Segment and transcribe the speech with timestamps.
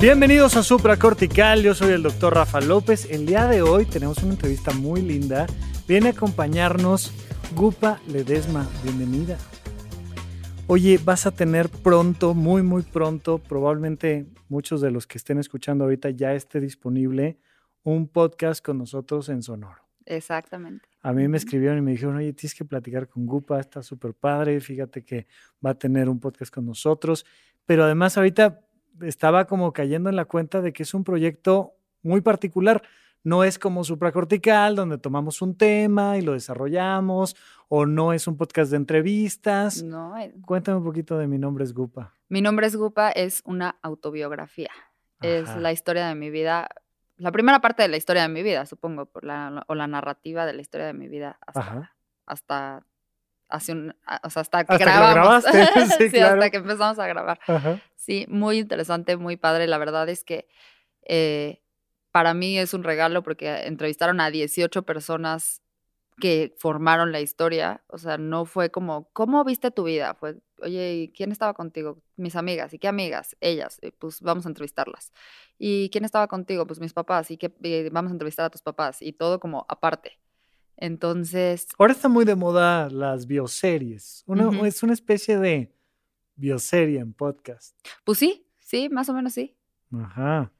[0.00, 3.10] Bienvenidos a Supracortical, yo soy el doctor Rafa López.
[3.10, 5.48] El día de hoy tenemos una entrevista muy linda.
[5.88, 7.12] Viene a acompañarnos
[7.56, 9.36] Gupa Ledesma, bienvenida.
[10.68, 15.82] Oye, vas a tener pronto, muy, muy pronto, probablemente muchos de los que estén escuchando
[15.82, 17.40] ahorita ya esté disponible
[17.82, 19.82] un podcast con nosotros en Sonoro.
[20.06, 20.88] Exactamente.
[21.02, 24.14] A mí me escribieron y me dijeron, oye, tienes que platicar con Gupa, está súper
[24.14, 25.26] padre, fíjate que
[25.64, 27.26] va a tener un podcast con nosotros,
[27.66, 28.60] pero además ahorita
[29.02, 32.82] estaba como cayendo en la cuenta de que es un proyecto muy particular.
[33.24, 37.36] No es como supracortical, donde tomamos un tema y lo desarrollamos,
[37.68, 39.82] o no es un podcast de entrevistas.
[39.82, 40.16] No.
[40.16, 42.14] eh, Cuéntame un poquito de mi nombre es Gupa.
[42.28, 44.70] Mi nombre es Gupa, es una autobiografía.
[45.20, 46.68] Es la historia de mi vida,
[47.16, 50.46] la primera parte de la historia de mi vida, supongo, por la, o la narrativa
[50.46, 51.96] de la historia de mi vida hasta, Ajá.
[52.24, 52.86] hasta
[53.48, 55.44] hace un, o sea, hasta que que lo grabamos.
[55.44, 55.50] grabaste,
[55.98, 56.34] sí, Sí, claro.
[56.34, 57.40] hasta que empezamos a grabar.
[57.46, 57.80] Ajá.
[57.96, 59.66] Sí, muy interesante, muy padre.
[59.66, 60.48] La verdad es que
[61.06, 61.62] eh,
[62.10, 65.62] para mí es un regalo porque entrevistaron a 18 personas
[66.20, 67.84] que formaron la historia.
[67.86, 70.14] O sea, no fue como, ¿cómo viste tu vida?
[70.14, 72.02] Fue, oye, ¿y quién estaba contigo?
[72.16, 72.74] Mis amigas.
[72.74, 73.36] ¿Y qué amigas?
[73.40, 73.78] Ellas.
[73.82, 75.12] Eh, Pues vamos a entrevistarlas.
[75.58, 76.66] ¿Y quién estaba contigo?
[76.66, 77.30] Pues mis papás.
[77.30, 77.54] ¿Y qué?
[77.62, 79.00] eh, vamos a entrevistar a tus papás.
[79.00, 80.18] Y todo como aparte.
[80.80, 84.22] Entonces, Ahora está muy de moda las bioseries.
[84.26, 84.66] Una-.
[84.66, 85.74] Es una especie de
[86.36, 87.76] bioserie en podcast.
[88.04, 89.56] pues sí, sí, más o menos sí.
[89.92, 90.52] Ajá.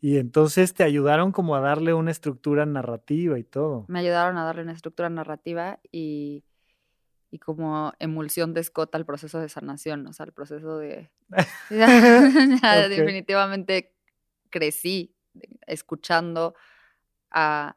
[0.00, 3.84] Y entonces te ayudaron como a darle una estructura narrativa y todo.
[3.86, 6.42] me ayudaron a darle una estructura narrativa y,
[7.30, 11.08] y como emulsión de Scott al proceso de sanación, o sea, el proceso de...
[11.70, 12.88] Ya.
[12.88, 13.94] Definitivamente
[14.50, 15.14] crecí
[15.68, 16.56] escuchando
[17.30, 17.76] a...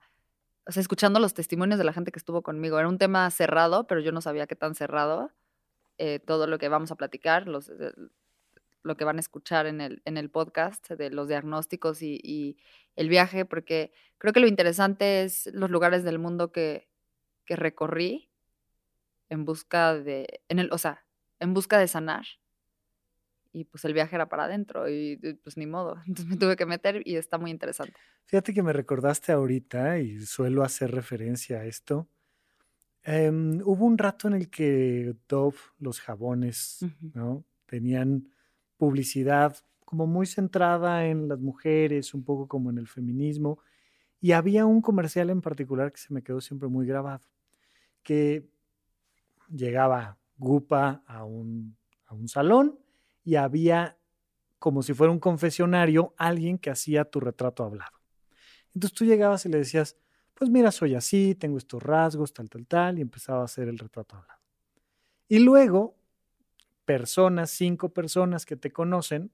[0.67, 2.79] O sea, escuchando los testimonios de la gente que estuvo conmigo.
[2.79, 5.31] Era un tema cerrado, pero yo no sabía qué tan cerrado.
[5.97, 7.93] eh, todo lo que vamos a platicar, eh,
[8.83, 12.57] lo que van a escuchar en el, en el podcast de los diagnósticos y, y
[12.95, 16.89] el viaje, porque creo que lo interesante es los lugares del mundo que,
[17.45, 18.29] que recorrí
[19.29, 21.05] en busca de, en el, o sea,
[21.39, 22.25] en busca de sanar.
[23.55, 25.95] Y pues el viaje era para adentro y pues ni modo.
[26.07, 27.97] Entonces me tuve que meter y está muy interesante.
[28.25, 32.09] Fíjate que me recordaste ahorita y suelo hacer referencia a esto.
[33.03, 37.11] Em, hubo un rato en el que Dove, los jabones, Ujú.
[37.13, 37.45] ¿no?
[37.65, 38.29] Tenían
[38.77, 39.55] publicidad
[39.85, 43.59] como muy centrada en las mujeres, un poco como en el feminismo.
[44.19, 47.23] Y había un comercial en particular que se me quedó siempre muy grabado,
[48.03, 48.49] que
[49.49, 51.77] llegaba Gupa a un,
[52.07, 52.79] a un salón
[53.25, 53.97] y había,
[54.59, 57.99] como si fuera un confesionario, alguien que hacía tu retrato hablado.
[58.73, 59.97] Entonces tú llegabas y le decías,
[60.35, 63.79] pues mira, soy así, tengo estos rasgos, tal, tal, tal, y empezaba a hacer el
[63.79, 64.39] retrato hablado.
[65.27, 65.97] Y luego,
[66.85, 69.31] personas, cinco personas que te conocen,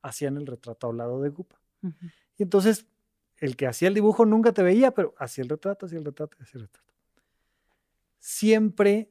[0.00, 1.60] hacían el retrato hablado de Gupa.
[2.38, 2.86] Y entonces,
[3.36, 6.36] el que hacía el dibujo nunca te veía, pero hacía el retrato, hacía el retrato,
[6.40, 6.94] hacía el retrato.
[8.18, 9.10] Siempre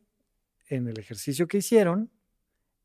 [0.70, 2.10] en el ejercicio que hicieron,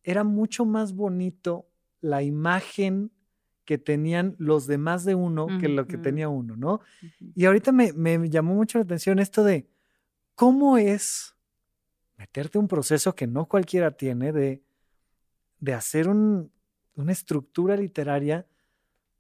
[0.05, 1.69] era mucho más bonito
[2.01, 3.11] la imagen
[3.65, 6.81] que tenían los demás de uno que lo que tenía uno, ¿no?
[7.35, 9.69] Y ahorita me, me llamó mucho la atención esto de
[10.35, 11.35] cómo es
[12.19, 14.63] meterte un proceso que no cualquiera tiene de,
[15.61, 16.51] de hacer un-
[16.95, 18.47] una estructura literaria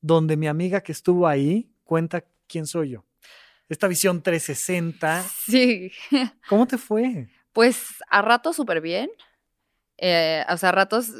[0.00, 3.04] donde mi amiga que estuvo ahí cuenta quién soy yo.
[3.69, 5.91] Esta visión 360, Sí.
[6.49, 7.28] ¿cómo te fue?
[7.53, 9.09] Pues a ratos súper bien.
[10.04, 11.12] Eh, o sea, ratos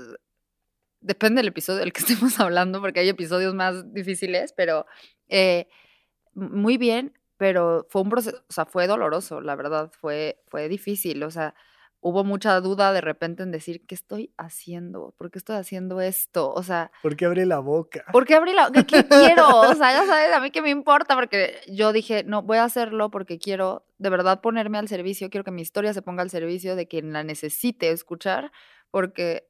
[1.01, 4.87] depende del episodio del que estemos hablando, porque hay episodios más difíciles, pero
[5.29, 5.69] eh,
[6.35, 11.23] muy bien, pero fue un proceso, o sea, fue doloroso, la verdad, fue, fue difícil.
[11.23, 11.55] O sea,
[12.03, 15.15] hubo mucha duda de repente en decir, ¿qué estoy haciendo?
[15.17, 16.53] ¿Por qué estoy haciendo esto?
[16.53, 18.05] O sea, ¿Por qué abre la boca?
[18.13, 19.61] ¿Por qué abrí la ¿Qué, qué quiero?
[19.61, 22.65] O sea, ya sabes, a mí qué me importa, porque yo dije, no, voy a
[22.65, 26.31] hacerlo porque quiero de verdad ponerme al servicio, quiero que mi historia se ponga al
[26.31, 28.51] servicio de quien la necesite escuchar,
[28.91, 29.49] porque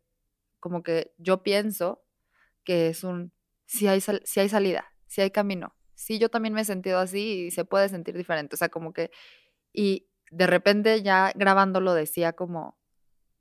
[0.60, 2.04] como que yo pienso
[2.64, 3.32] que es un,
[3.64, 5.74] si hay, sal- si hay salida, si hay camino.
[5.94, 8.92] Sí, yo también me he sentido así y se puede sentir diferente, o sea, como
[8.92, 9.10] que,
[9.72, 12.78] y de repente ya grabándolo decía como,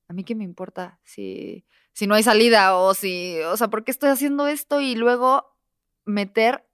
[0.08, 3.86] a mí qué me importa si, si no hay salida o si, o sea, ¿por
[3.86, 4.82] qué estoy haciendo esto?
[4.82, 5.56] Y luego
[6.04, 6.68] meter,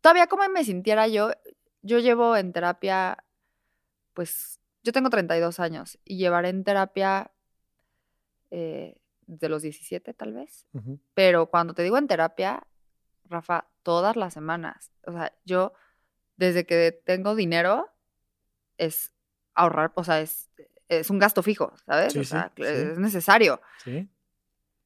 [0.00, 1.30] todavía como me sintiera yo,
[1.82, 3.24] yo llevo en terapia,
[4.14, 7.30] pues yo tengo 32 años y llevaré en terapia
[8.50, 8.96] eh,
[9.26, 10.66] de los 17 tal vez,
[11.12, 12.66] pero cuando te digo en terapia,
[13.28, 15.74] Rafa, todas las semanas, o sea, yo
[16.36, 17.90] desde que tengo dinero
[18.78, 19.12] es
[19.54, 20.50] ahorrar, o sea, es,
[20.88, 22.16] es un gasto fijo, ¿sabes?
[22.16, 23.60] o sea, es necesario.
[23.84, 24.08] Sí.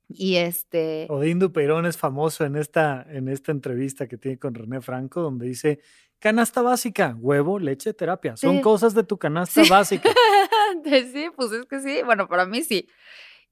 [0.08, 1.06] Y este.
[1.10, 5.46] Odindo Perón es famoso en esta, en esta entrevista que tiene con René Franco, donde
[5.46, 5.80] dice:
[6.18, 8.36] canasta básica, huevo, leche, terapia.
[8.36, 10.08] Son cosas de tu canasta básica.
[10.84, 12.02] sí, pues es que sí.
[12.04, 12.88] Bueno, para mí sí.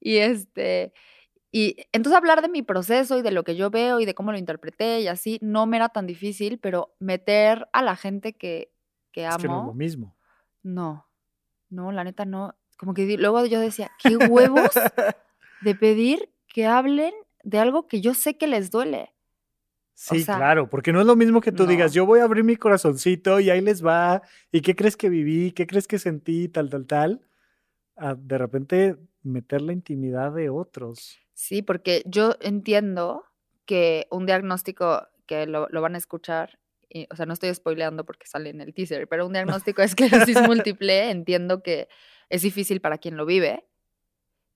[0.01, 0.93] Y este.
[1.51, 4.33] Y entonces hablar de mi proceso y de lo que yo veo y de cómo
[4.33, 8.73] lo interpreté y así, no me era tan difícil, pero meter a la gente que,
[9.13, 9.37] que amo.
[9.37, 10.17] Es que no es lo mismo.
[10.65, 11.07] No,
[11.71, 12.57] no, la neta no.
[12.77, 14.73] Como que luego yo decía, ¿qué huevos
[15.61, 17.13] de pedir que hablen
[17.45, 19.13] de algo que yo sé que les duele.
[19.93, 22.57] Sí, claro, porque no es lo mismo que tú digas, yo voy a abrir mi
[22.57, 26.69] corazoncito y ahí les va, y qué crees que viví, qué crees que sentí, tal,
[26.69, 27.21] tal, tal,
[28.17, 31.17] de repente meter la intimidad de otros.
[31.33, 33.25] Sí, porque yo entiendo
[33.67, 36.59] que un diagnóstico que lo, van a escuchar,
[37.11, 40.07] o sea, no estoy spoileando porque sale en el teaser, pero un diagnóstico es que
[40.07, 41.89] esclerosis múltiple, entiendo que
[42.29, 43.67] es difícil para quien lo vive,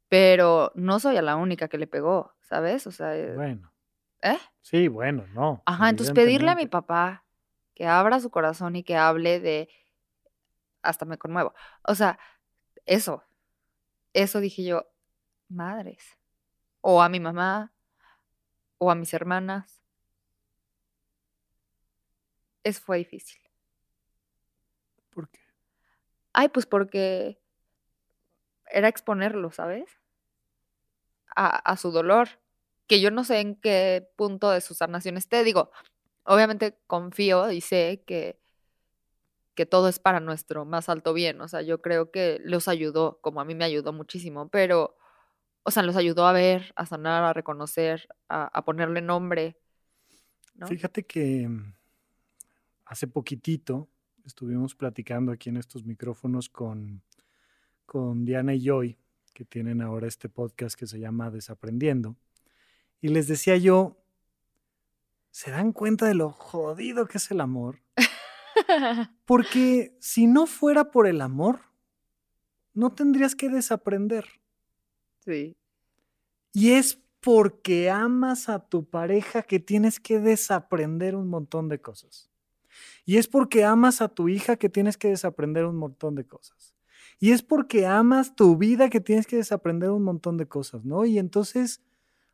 [0.09, 2.87] pero no soy a la única que le pegó, ¿sabes?
[2.87, 3.17] O sea.
[3.17, 3.73] Eh, bueno.
[4.23, 4.39] ¿Eh?
[4.63, 5.63] Sí, bueno, no.
[5.67, 7.25] Ajá, entonces pedirle a mi papá
[7.75, 9.69] que abra su corazón y que hable de.
[10.83, 11.55] Hasta me conmuevo.
[11.83, 12.19] O sea,
[12.87, 13.23] eso.
[14.13, 14.87] Eso dije yo,
[15.49, 16.19] madres.
[16.81, 17.73] O a mi mamá,
[18.79, 19.78] o a mis hermanas.
[22.69, 23.41] Eso fue difícil.
[25.09, 25.41] ¿Por qué?
[26.35, 27.41] Ay, pues porque
[28.67, 29.89] era exponerlo, ¿sabes?
[31.35, 32.29] A, su dolor,
[32.89, 35.45] que yo no sé en qué punto de su sanación esté.
[35.45, 35.71] Digo,
[36.25, 38.39] obviamente confío y sé que,
[39.55, 41.41] que todo es para nuestro más alto bien.
[41.41, 44.95] O sea, yo creo que los ayudó, como a mí me ayudó muchísimo, pero,
[45.63, 49.57] o sea, los ayudó a ver, a sanar, a reconocer, a, ponerle nombre.
[50.67, 51.78] Fíjate que mm,
[52.89, 53.89] hace poquitito
[54.25, 57.03] estuvimos platicando aquí en estos micrófonos con
[57.89, 58.99] con Diana y Joy,
[59.33, 62.17] que tienen ahora este podcast que se llama Desaprendiendo.
[63.01, 63.97] Y les decía yo,
[65.31, 67.81] ¿se dan cuenta de lo jodido que es el amor?
[69.25, 71.61] Porque si no fuera por el amor,
[72.75, 74.27] no tendrías que desaprender.
[75.21, 75.57] Sí.
[76.53, 82.31] Y es porque amas a tu pareja que tienes que desaprender un montón de cosas.
[83.05, 86.75] Y es porque amas a tu hija que tienes que desaprender un montón de cosas.
[87.21, 91.05] Y es porque amas tu vida que tienes que desaprender un montón de cosas, ¿no?
[91.05, 91.83] Y entonces,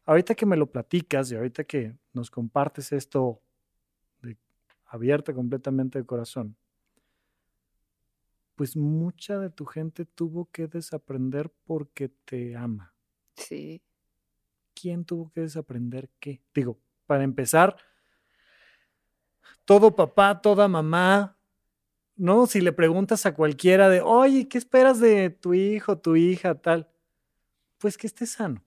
[0.04, 3.40] ahorita que me lo platicas y ahorita que nos compartes esto
[4.20, 4.36] de,
[4.84, 6.56] abierta completamente de corazón,
[8.56, 12.94] pues mucha de tu gente tuvo que desaprender porque te ama.
[13.36, 13.82] Sí.
[14.74, 16.42] ¿Quién tuvo que desaprender qué?
[16.54, 17.76] Digo, para empezar,
[19.64, 21.36] todo papá, toda mamá,
[22.16, 22.46] ¿no?
[22.46, 26.88] Si le preguntas a cualquiera de, oye, ¿qué esperas de tu hijo, tu hija, tal?
[27.78, 28.62] Pues que esté sano.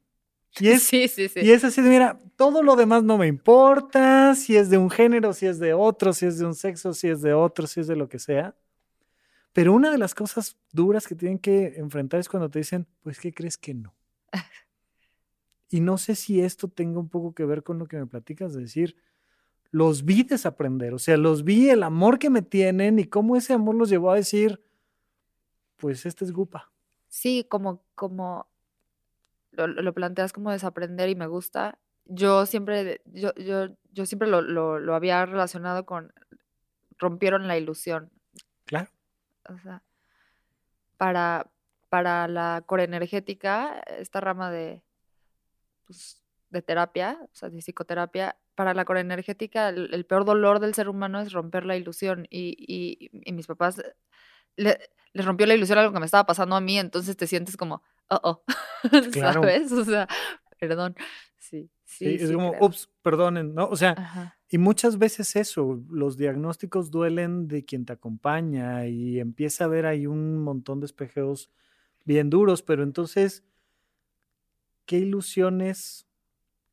[0.60, 1.40] Y es, sí, sí, sí.
[1.42, 4.90] Y es así de, mira, todo lo demás no me importa, si es de un
[4.90, 7.80] género, si es de otro, si es de un sexo, si es de otro, si
[7.80, 8.56] es de lo que sea.
[9.54, 13.20] Pero una de las cosas duras que tienen que enfrentar es cuando te dicen, pues,
[13.20, 13.96] ¿qué crees que no?
[15.70, 18.54] y no sé si esto tenga un poco que ver con lo que me platicas,
[18.54, 18.96] de decir,
[19.72, 23.54] los vi desaprender, o sea, los vi el amor que me tienen y cómo ese
[23.54, 24.64] amor los llevó a decir,
[25.78, 26.72] pues este es Gupa.
[27.10, 28.48] Sí, como, como
[29.52, 31.80] lo, planteas como desaprender y me gusta.
[32.06, 36.14] Yo siempre, yo, yo, yo siempre lo, lo, había relacionado con
[36.98, 38.12] rompieron la ilusión.
[38.66, 38.90] Claro.
[39.50, 39.84] O sea,
[40.98, 41.50] para,
[41.90, 44.84] para la core energética, esta rama de,
[45.86, 50.74] pues, de terapia, o sea, de psicoterapia, para la core energética, el, peor dolor del
[50.74, 52.26] ser humano es romper la ilusión.
[52.32, 53.84] Y, y, mis papás
[54.56, 54.80] le,
[55.14, 57.84] les rompió la ilusión algo que me estaba pasando a mí, entonces te sientes como,
[58.10, 58.44] oh, oh,
[59.14, 59.72] ¿sabes?
[59.72, 60.08] O sea,
[60.60, 60.96] perdón.
[61.38, 62.16] Sí, sí.
[62.16, 63.68] es como, ups, perdonen, ¿no?
[63.68, 69.66] O sea, y muchas veces eso, los diagnósticos duelen de quien te acompaña y empieza
[69.66, 71.52] a haber ahí un montón de espejeos
[72.06, 73.44] bien duros, pero entonces,
[74.88, 76.07] ¿qué ilusiones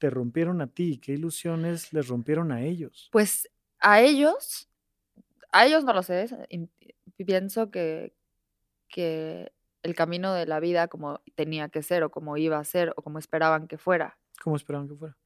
[0.04, 0.98] te rompieron a ti?
[0.98, 3.08] ¿Qué ilusiones les rompieron a ellos?
[3.10, 4.68] Pues a ellos,
[5.50, 6.28] a ellos no lo sé,
[7.16, 8.14] pienso que,
[8.86, 9.50] que
[9.82, 13.02] el camino de la vida como tenía que ser o como iba a ser o
[13.02, 14.18] como esperaban que fuera.
[14.42, 15.16] ¿Cómo esperaban que fuera?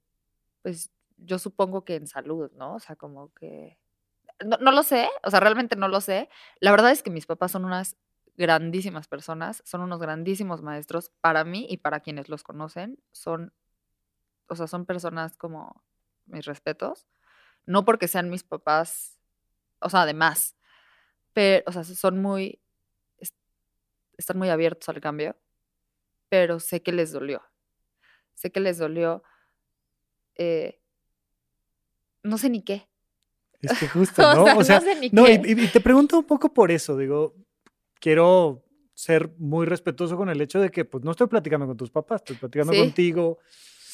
[0.62, 2.76] Pues yo supongo que en salud, ¿no?
[2.76, 3.80] O sea, como que...
[4.46, 6.28] No, no lo sé, o sea, realmente no lo sé.
[6.60, 7.96] La verdad es que mis papás son unas
[8.36, 13.00] grandísimas personas, son unos grandísimos maestros para mí y para quienes los conocen.
[13.10, 13.52] Son,
[14.48, 15.82] o sea, son personas como
[16.26, 17.06] mis respetos.
[17.66, 19.18] No porque sean mis papás,
[19.80, 20.56] o sea, además,
[21.32, 22.60] pero, o sea, son muy,
[24.16, 25.36] están muy abiertos al cambio,
[26.28, 27.42] pero sé que les dolió.
[28.34, 29.22] Sé que les dolió,
[30.36, 30.80] eh,
[32.22, 32.88] no sé ni qué.
[33.60, 34.58] Es que justo, ¿no?
[34.58, 34.80] o sea,
[35.12, 37.34] no, y, y, te pregunto un poco por eso, digo,
[38.00, 38.64] quiero
[38.94, 42.20] ser muy respetuoso con el hecho de que pues no estoy platicando con tus papás,
[42.22, 43.38] estoy platicando contigo.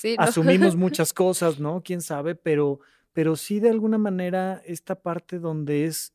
[0.04, 1.82] Sí, Asumimos muchas cosas, ¿no?
[1.82, 2.80] Quién sabe, pero,
[3.14, 6.12] pero sí de alguna manera esta parte donde es,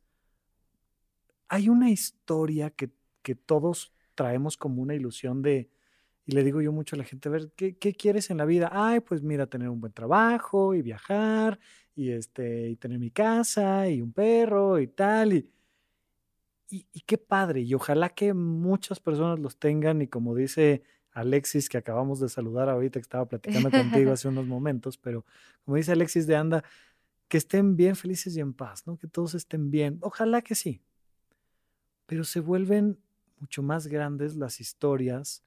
[1.47, 2.91] hay una historia que,
[3.23, 5.71] que todos traemos como una ilusión de,
[6.27, 8.45] y le digo yo mucho a la gente, a ver, ¿qué, ¿qué, quieres en la
[8.45, 8.69] vida?
[8.71, 11.59] Ay, pues mira, tener un buen trabajo y viajar
[11.95, 15.33] y, este, y tener mi casa y un perro y tal.
[15.33, 15.49] Y,
[16.69, 20.83] y, qué padre, y ojalá que muchas personas los tengan, y como dice
[21.19, 25.25] Alexis, que acabamos de saludar ahorita, que estaba platicando contigo hace unos momentos, pero
[25.65, 26.63] como dice Alexis de Anda,
[27.27, 28.97] que estén bien felices y en paz, ¿no?
[28.97, 29.99] Que todos estén bien.
[30.01, 30.81] Ojalá que sí.
[32.07, 32.97] Pero se vuelven
[33.39, 35.43] mucho más grandes las historias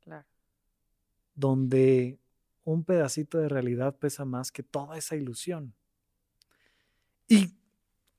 [1.35, 2.19] donde
[2.65, 5.75] un pedacito de realidad pesa más que toda esa ilusión.
[7.29, 7.53] Y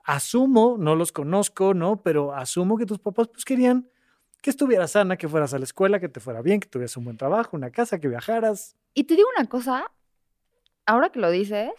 [0.03, 2.01] asumo, no los conozco, ¿no?
[2.01, 3.87] Pero asumo que tus papás pues querían
[4.43, 7.05] que estuvieras sana, que fueras a la escuela, que te fuera bien, que tuvieras un
[7.05, 8.75] buen trabajo, una casa, que viajaras.
[8.93, 9.89] Y te digo una cosa,
[10.85, 11.71] ahora que lo dices,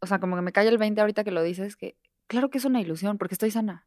[0.00, 1.96] o sea, como que me cae el 20 ahorita que lo dices, que
[2.26, 3.86] claro que es una ilusión, porque estoy sana.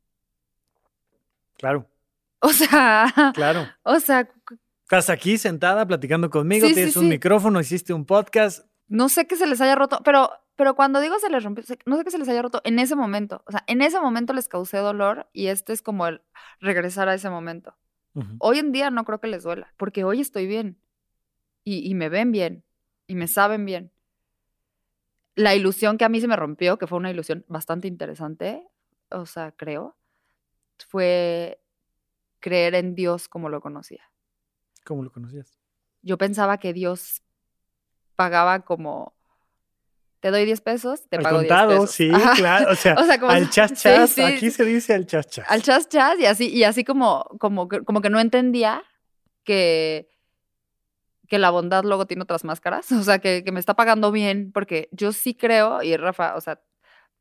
[1.58, 1.88] Claro.
[2.44, 3.06] O sea.
[3.36, 3.68] Claro.
[3.84, 4.28] O sea.
[4.82, 8.66] Estás aquí sentada platicando conmigo, tienes un micrófono, hiciste un podcast.
[8.88, 11.98] No sé que se les haya roto, pero pero cuando digo se les rompió, no
[11.98, 13.44] sé que se les haya roto en ese momento.
[13.46, 16.24] O sea, en ese momento les causé dolor y este es como el
[16.60, 17.76] regresar a ese momento.
[18.40, 20.78] Hoy en día no creo que les duela, porque hoy estoy bien
[21.64, 22.66] y, y, me ven bien
[23.08, 23.92] y me saben bien.
[25.36, 28.68] La ilusión que a mí se me rompió, que fue una ilusión bastante interesante,
[29.10, 29.96] o sea, creo,
[30.90, 31.62] fue
[32.40, 34.04] creer en Dios como lo conocía.
[34.86, 35.58] ¿Cómo lo conocías?
[36.02, 37.24] Yo pensaba que Dios
[38.16, 39.16] pagaba como
[40.22, 41.92] te doy 10 pesos, te pago 10 pesos.
[41.92, 42.72] sí, claro.
[42.72, 42.96] O sea,
[43.28, 45.46] al chas chas, aquí se dice al chas chas.
[45.50, 48.84] Al chas chas y así, y así como, como, como que no entendía
[49.44, 50.08] que,
[51.28, 52.92] que la bondad luego tiene otras máscaras.
[52.92, 56.42] O sea, que, que, me está pagando bien, porque yo sí creo, y Rafa, o
[56.42, 56.62] sea,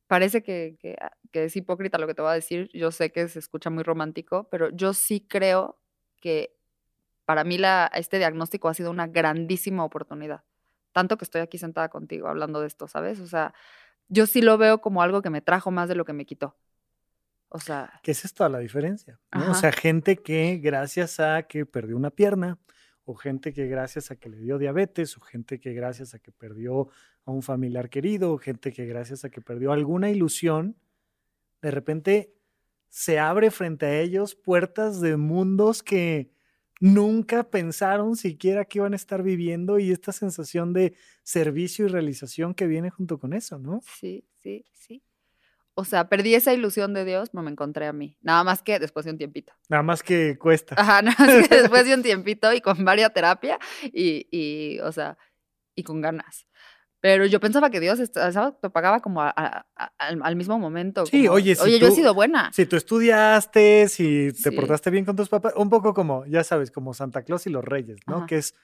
[0.06, 0.96] parece que, que,
[1.32, 2.68] que es hipócrita lo que te voy a decir.
[2.74, 5.80] Yo sé que se escucha muy romántico, pero yo sí creo
[6.20, 6.54] que
[7.24, 10.42] para mí la, este diagnóstico ha sido una grandísima oportunidad
[10.92, 13.20] tanto que estoy aquí sentada contigo hablando de esto, ¿sabes?
[13.20, 13.54] O sea,
[14.08, 16.56] yo sí lo veo como algo que me trajo más de lo que me quitó.
[17.48, 18.00] O sea.
[18.02, 19.20] ¿Qué es esto la diferencia?
[19.48, 22.58] O sea, gente que gracias a que perdió una pierna,
[23.04, 26.30] o gente que gracias a que le dio diabetes, o gente que gracias a que
[26.30, 26.88] perdió
[27.24, 30.76] a un familiar querido, o gente que gracias a que perdió alguna ilusión,
[31.60, 32.34] de repente
[32.88, 36.32] se abre frente a ellos puertas de mundos que
[36.80, 42.54] nunca pensaron siquiera que iban a estar viviendo y esta sensación de servicio y realización
[42.54, 43.80] que viene junto con eso, ¿no?
[44.00, 45.04] Sí, sí, sí.
[45.74, 48.18] O sea, perdí esa ilusión de Dios, no me encontré a mí.
[48.20, 49.52] Nada más que después de un tiempito.
[49.68, 50.74] Nada más que cuesta.
[50.76, 54.90] Ajá, nada más que después de un tiempito y con varias terapia y, y, o
[54.90, 55.16] sea,
[55.74, 56.46] y con ganas.
[57.00, 61.06] Pero yo pensaba que Dios te pagaba como al, mismo momento.
[61.06, 62.50] Sí, oye, si oye, yo he sido buena.
[62.52, 66.70] Si tú estudiaste, si te portaste bien con tus papás, un poco como, ya sabes,
[66.70, 68.26] como Santa Claus y los Reyes, ¿no?
[68.26, 68.54] Que es,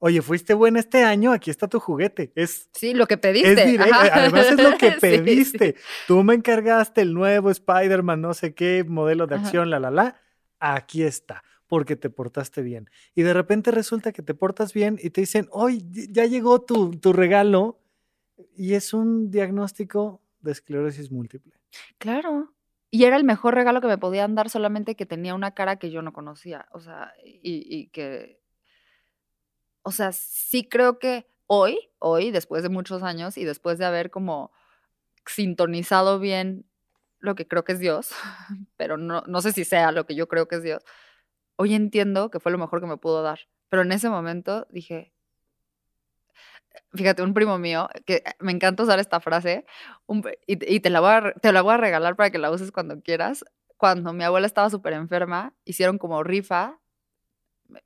[0.00, 2.32] oye, fuiste buena este año, aquí está tu juguete.
[2.34, 3.78] Es, sí, lo que pediste.
[3.78, 5.76] además es lo que pediste.
[6.08, 10.20] Tú me encargaste el nuevo Spider-Man, no sé qué, modelo de acción, la, la, la.
[10.58, 12.90] Aquí está porque te portaste bien.
[13.14, 16.90] Y de repente resulta que te portas bien y te dicen, hoy ya llegó tu,
[16.98, 17.78] tu regalo
[18.56, 21.54] y es un diagnóstico de esclerosis múltiple.
[21.98, 22.52] Claro.
[22.90, 25.92] Y era el mejor regalo que me podían dar, solamente que tenía una cara que
[25.92, 26.66] yo no conocía.
[26.72, 28.42] O sea, y, que.
[29.82, 34.10] O sea, sí creo que hoy, hoy, después de muchos años y después de haber
[34.10, 34.50] como
[35.24, 36.64] sintonizado bien
[37.20, 38.10] lo que creo que es Dios,
[38.76, 40.82] pero no, no sé si sea lo que yo creo que es Dios,
[41.60, 45.12] Hoy entiendo que fue lo mejor que me pudo dar, pero en ese momento dije,
[46.94, 49.66] fíjate, un primo mío, que me encanta usar esta frase,
[50.46, 53.02] y, te, la voy a, te la voy a regalar para que la uses cuando
[53.02, 53.44] quieras.
[53.76, 56.78] Cuando mi abuela estaba súper enferma, hicieron como rifa.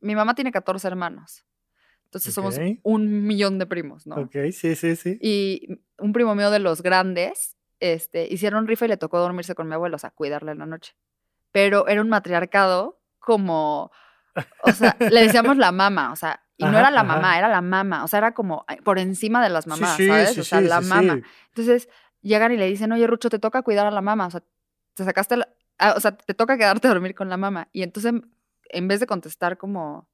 [0.01, 1.45] Mi mamá tiene 14 hermanos.
[2.05, 2.79] Entonces somos Ok.
[2.85, 4.21] un millón de primos, ¿no?
[4.21, 5.19] Ok, sí, sí, sí.
[5.21, 9.67] Y un primo mío de los grandes, este, hicieron rifa y le tocó dormirse con
[9.67, 10.95] mi abuelo, o sea, cuidarle en la noche.
[11.51, 13.91] Pero era un matriarcado como,
[14.63, 17.15] o sea, le decíamos la mama, o sea, y no era la ajá.
[17.17, 20.09] mamá, era la mama, o sea, era como por encima de las mamás, sí, sí,
[20.09, 20.35] ¿sabes?
[20.35, 21.23] sí, o sea, la sí.
[21.49, 21.89] Entonces
[22.23, 24.43] llegan y le dicen, oye, Rucho, te toca cuidar a la mamá, o sea,
[24.95, 27.69] te sacaste, la- ah, o sea, te toca quedarte a dormir con la mamá.
[27.73, 28.13] Y entonces,
[28.71, 30.09] en vez de contestar como,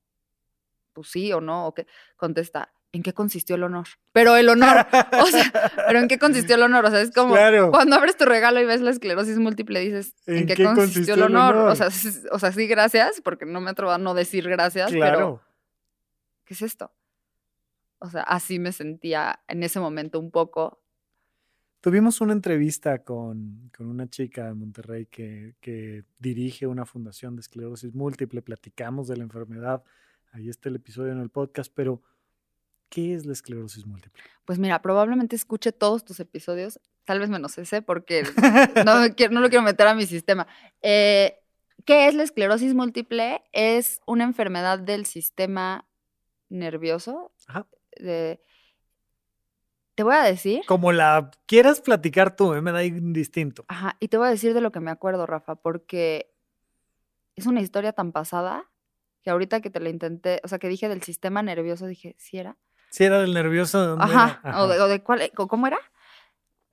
[0.93, 1.87] pues sí o no, o que
[2.17, 3.87] contesta, ¿en qué consistió el honor?
[4.13, 4.87] Pero el honor,
[5.23, 5.53] o sea,
[5.87, 6.85] pero ¿en qué consistió el honor?
[6.87, 7.71] O sea, es como Claro.
[7.71, 11.57] cuando abres tu regalo y ves la esclerosis múltiple, dices, ¿en, qué, consistió, el honor?
[11.57, 14.91] O, sea, s- o sea, sí, gracias, porque no me atrevo a no decir gracias,
[14.91, 15.43] pero Claro.
[16.45, 16.93] ¿qué es esto?
[17.99, 20.83] O sea, así me sentía en ese momento un poco.
[21.83, 27.41] Tuvimos una entrevista con, con una chica de Monterrey que, que dirige una fundación de
[27.41, 28.43] esclerosis múltiple.
[28.43, 29.83] Platicamos de la enfermedad.
[30.33, 32.03] Ahí está el episodio en el podcast, pero
[32.91, 34.23] ¿qué es la esclerosis múltiple?
[34.45, 38.23] Pues mira, probablemente escuche todos tus episodios, tal vez menos ese, porque
[38.85, 39.07] no,
[39.41, 40.47] lo quiero meter a mi sistema.
[40.83, 41.39] Eh,
[41.87, 43.43] ¿Qué es la esclerosis múltiple?
[43.53, 45.89] Es una enfermedad del sistema
[46.51, 47.33] nervioso.
[47.49, 47.67] Ajá.
[47.97, 48.43] de-
[49.95, 53.65] te voy a decir, Como la quieras platicar tú, eh, me da indistinto.
[53.69, 56.33] ajá, y te voy a decir de lo que me acuerdo, Rafa, porque
[57.37, 58.71] es una historia tan pasada
[59.23, 62.39] que ahorita que te la intenté, o sea, que dije del sistema nervioso, dije, ¿sí
[62.39, 62.57] era?
[62.91, 64.63] Si era del nervioso, ¿de dónde Ajá, era?
[64.63, 65.79] O, de, o de cuál, o ¿cómo era?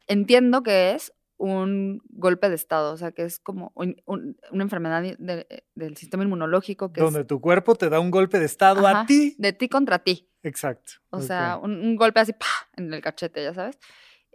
[0.08, 4.64] Entiendo que es un golpe de estado, o sea, que es como un- un- una
[4.64, 8.40] enfermedad de- eh, del sistema inmunológico que Donde es tu cuerpo te da un golpe
[8.40, 9.36] de estado Ajá, a ti.
[9.38, 10.28] de ti contra ti.
[10.42, 10.94] Exacto.
[11.12, 12.46] O sea, un, un golpe así ¡pah!
[12.76, 13.78] en el cachete, ya sabes.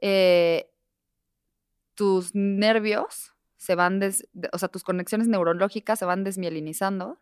[0.01, 0.71] Eh,
[1.95, 7.19] tus nervios se van, des- de- o sea, tus conexiones neurológicas se van desmielinizando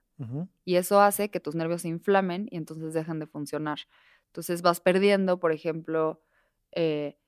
[0.67, 3.79] y eso hace que tus nervios se inflamen y entonces dejan de funcionar.
[4.30, 6.22] Entonces vas perdiendo, por ejemplo,
[6.70, 7.19] eh,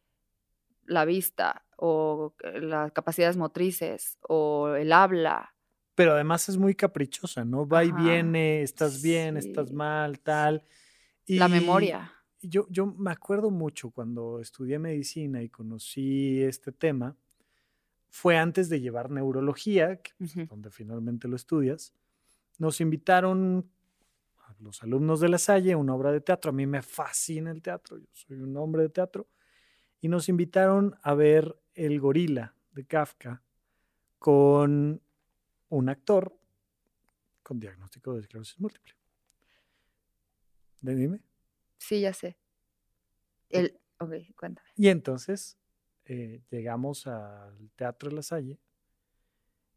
[0.86, 5.52] la vista o eh, las capacidades motrices o el habla.
[5.96, 7.66] Pero además es muy caprichosa, ¿no?
[7.66, 10.64] Va y viene, estás bien, estás mal, tal.
[11.26, 12.12] La memoria.
[12.40, 17.16] Yo, yo me acuerdo mucho cuando estudié medicina y conocí este tema,
[18.10, 21.94] fue antes de llevar neurología, que, pues, donde finalmente lo estudias.
[22.58, 23.68] Nos invitaron
[24.62, 26.50] los alumnos de la Salle una obra de teatro.
[26.50, 29.28] A mí me fascina el teatro, yo soy un hombre de teatro.
[30.00, 33.42] Y nos invitaron a ver El gorila de Kafka
[34.18, 35.00] con
[35.68, 36.36] un actor
[37.42, 38.94] con diagnóstico de esclerosis múltiple.
[40.80, 41.20] Dime.
[41.78, 42.36] Sí, ya sé.
[43.48, 44.68] El, ok, cuéntame.
[44.76, 45.58] Y entonces
[46.04, 48.58] eh, llegamos al Teatro de la Salle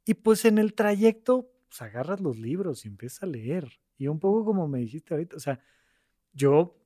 [0.06, 3.80] y pues en el trayecto pues, agarras los libros y empiezas a leer.
[3.98, 5.60] Y un poco como me dijiste ahorita, o sea,
[6.34, 6.78] yo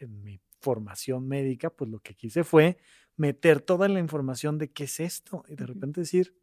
[0.00, 2.78] en mi formación médica pues lo que quise fue
[3.16, 6.36] meter toda la información de qué es esto y de repente decir,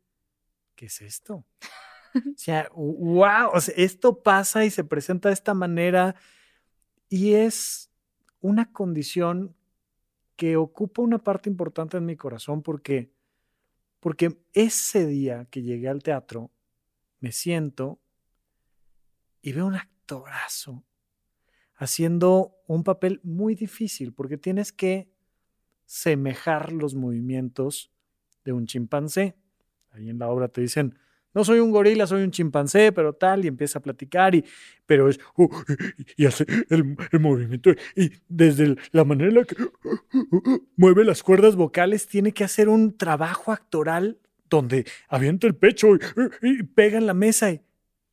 [0.75, 1.45] ¿qué es esto?
[2.13, 6.15] O sea, wow, o sea, esto pasa y se presenta de esta manera
[7.07, 7.89] y es
[8.41, 9.55] una condición
[10.35, 13.13] que ocupa una parte importante en mi corazón porque,
[14.01, 16.51] porque ese día que llegué al teatro,
[17.21, 18.01] me siento
[19.41, 19.75] y veo un
[20.11, 20.83] actorazo
[21.75, 25.09] haciendo un papel muy difícil porque tienes que
[25.85, 27.91] semejar los movimientos
[28.45, 29.35] de un chimpancé.
[29.91, 30.97] Ahí en la obra te dicen,
[31.33, 34.45] no soy un gorila, soy un chimpancé, pero tal, y empieza a platicar, y,
[34.85, 35.49] pero es, "Oh",
[36.17, 39.55] y hace el, movimiento, y desde la manera en la que
[40.75, 44.19] mueve las cuerdas vocales, tiene que hacer un trabajo actoral
[44.49, 45.99] donde avienta el pecho y,
[46.41, 47.61] y pega en la mesa, y,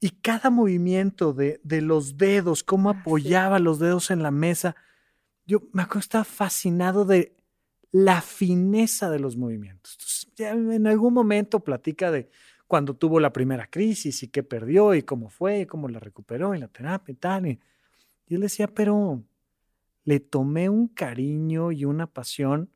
[0.01, 3.01] y cada movimiento de, de los dedos, cómo Ah, sí.
[3.01, 4.77] apoyaba los dedos en la mesa,
[5.47, 7.37] yo me acuerdo, estaba fascinado de
[7.91, 9.95] la fineza de los movimientos.
[9.95, 12.31] Entonces, ya en algún momento platica de
[12.67, 16.55] cuando tuvo la primera crisis y qué perdió y cómo fue, y cómo la recuperó
[16.55, 17.47] y la terapia y tal.
[17.47, 17.61] Y,
[18.29, 19.25] y él decía, pero
[20.05, 22.71] le tomé un cariño y una pasión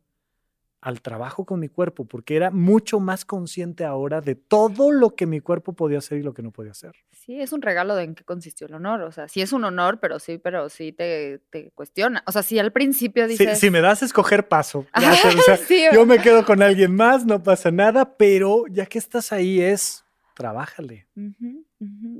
[0.82, 5.26] al trabajo con mi cuerpo, porque era mucho más consciente ahora de todo lo que
[5.26, 6.92] mi cuerpo podía hacer y lo que no podía hacer.
[7.12, 9.02] Sí, es un regalo de en qué consistió el honor.
[9.02, 12.24] O sea, sí es un honor, pero sí, pero sí te, te cuestiona.
[12.26, 13.60] O sea, si al principio dices.
[13.60, 16.60] si me das a escoger paso, Ajá, gracias, o sea, sí, yo me quedo con
[16.60, 21.06] alguien más, no pasa nada, pero ya que estás ahí es, trabájale.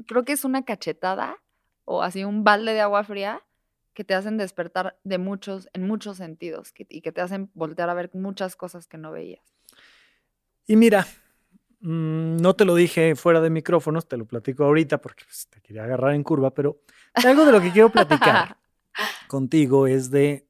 [0.07, 1.37] Creo que es una cachetada
[1.85, 3.43] o así un balde de agua fría
[3.95, 7.91] que te hacen despertar de muchos, en muchos sentidos que- y que te hacen voltear
[7.91, 9.43] a ver muchas cosas que no veías.
[10.67, 11.07] Y mira,
[11.81, 15.61] mm, no te lo dije fuera de micrófonos, te lo platico ahorita porque pues, te
[15.61, 16.81] quería agarrar en curva, pero
[17.15, 18.57] algo de lo que quiero platicar
[19.29, 20.47] contigo es de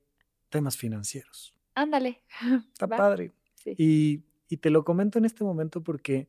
[0.50, 1.54] temas financieros.
[1.74, 2.22] Ándale.
[2.72, 2.96] Está Va.
[2.96, 3.32] padre.
[3.54, 3.74] Sí.
[3.78, 6.28] Y, y te lo comento en este momento porque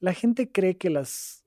[0.00, 1.44] la gente cree que las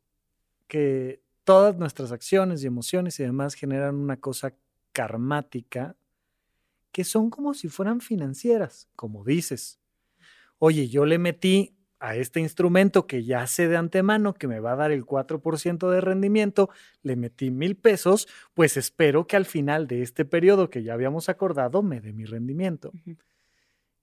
[0.68, 4.54] que todas nuestras acciones y emociones y demás generan una cosa
[4.92, 5.96] karmática
[6.92, 9.80] que son como si fueran financieras, como dices.
[10.60, 14.74] Oye, yo le metí a este instrumento que ya sé de antemano que me va
[14.74, 16.70] a dar el 4% de rendimiento,
[17.04, 21.30] le metí mil pesos, pues espero que al final de este periodo que ya habíamos
[21.30, 22.92] acordado me dé mi rendimiento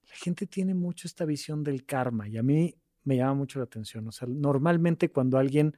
[0.09, 3.65] la gente tiene mucho esta visión del karma y a mí me llama mucho la
[3.65, 4.07] atención.
[4.07, 5.77] O sea, normalmente cuando alguien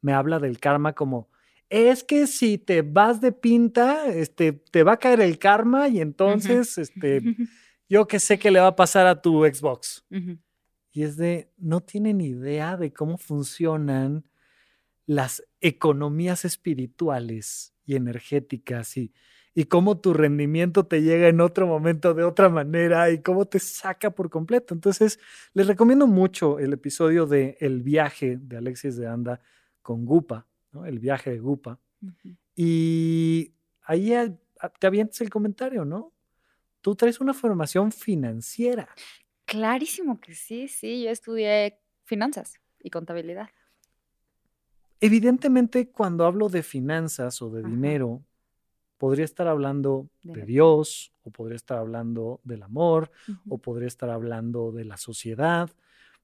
[0.00, 1.28] me habla del karma como,
[1.70, 6.00] es que si te vas de pinta, este, te va a caer el karma y
[6.00, 7.22] entonces, este,
[7.88, 10.04] yo que sé que le va a pasar a tu Xbox.
[10.92, 14.24] Y es de, no tienen idea de cómo funcionan
[15.06, 19.12] las economías espirituales y energéticas y,
[19.54, 23.58] y cómo tu rendimiento te llega en otro momento de otra manera y cómo te
[23.58, 24.72] saca por completo.
[24.72, 25.18] Entonces,
[25.52, 29.40] les recomiendo mucho el episodio de El viaje de Alexis de Anda
[29.82, 30.86] con Gupa, ¿no?
[30.86, 31.80] el viaje de Gupa.
[32.54, 34.12] Y ahí
[34.78, 36.12] te avientes el comentario, ¿no?
[36.80, 38.88] Tú traes una formación financiera.
[39.44, 41.02] Clarísimo que sí, sí.
[41.02, 43.48] Yo estudié finanzas y contabilidad.
[45.00, 47.68] Evidentemente, cuando hablo de finanzas o de Ajá.
[47.68, 48.24] dinero,
[48.98, 53.10] podría estar hablando De Dios, o podría estar hablando del amor,
[53.48, 55.70] o podría estar hablando de la sociedad,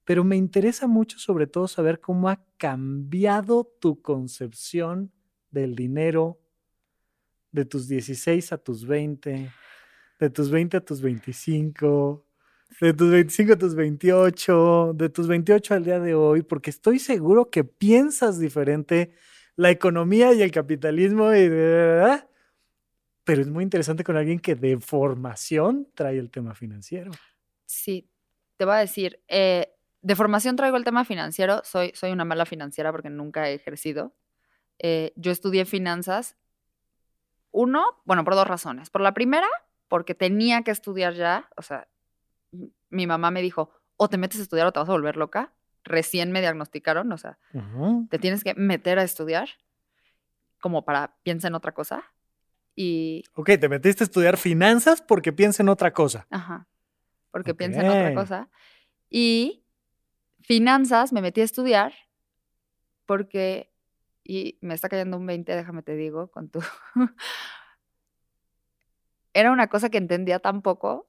[0.05, 5.12] pero me interesa mucho sobre todo saber cómo ha cambiado tu concepción
[5.51, 6.40] del dinero
[7.53, 9.51] de tus 16 a tus 20,
[10.19, 12.27] de tus 20 a tus 25,
[12.81, 16.99] de tus 25 a tus 28, de tus 28 al día de hoy, porque estoy
[16.99, 19.12] seguro que piensas diferente
[19.57, 21.49] la economía y el capitalismo, y
[23.25, 27.11] pero es muy interesante con alguien que de formación trae el tema financiero.
[27.64, 28.11] Sí,
[28.57, 29.74] te voy a decir, eh,
[30.05, 34.14] de formación traigo el tema financiero, soy, soy una mala financiera porque nunca he ejercido.
[34.79, 36.37] Eh, yo estudié finanzas,
[37.53, 38.90] uno, bueno, por dos razones.
[38.90, 39.49] Por la primera,
[39.88, 41.88] porque tenía que estudiar ya, o sea,
[42.90, 45.55] mi mamá me dijo, o te metes a estudiar o te vas a volver loca.
[45.85, 47.38] Recién me diagnosticaron, o sea,
[48.11, 49.49] te tienes que meter a estudiar
[50.61, 52.05] como para piensa en otra cosa.
[52.77, 56.27] Y, Ok, te metiste a estudiar finanzas porque piensa en otra cosa.
[56.29, 56.67] Ajá.
[57.31, 58.51] Porque piensa en otra cosa.
[59.09, 59.63] Y
[60.44, 61.94] finanzas me metí a estudiar
[63.07, 63.72] porque,
[64.22, 66.61] y me está cayendo un 20, déjame te digo, con tu...
[69.33, 71.09] Era una cosa que entendía tan poco.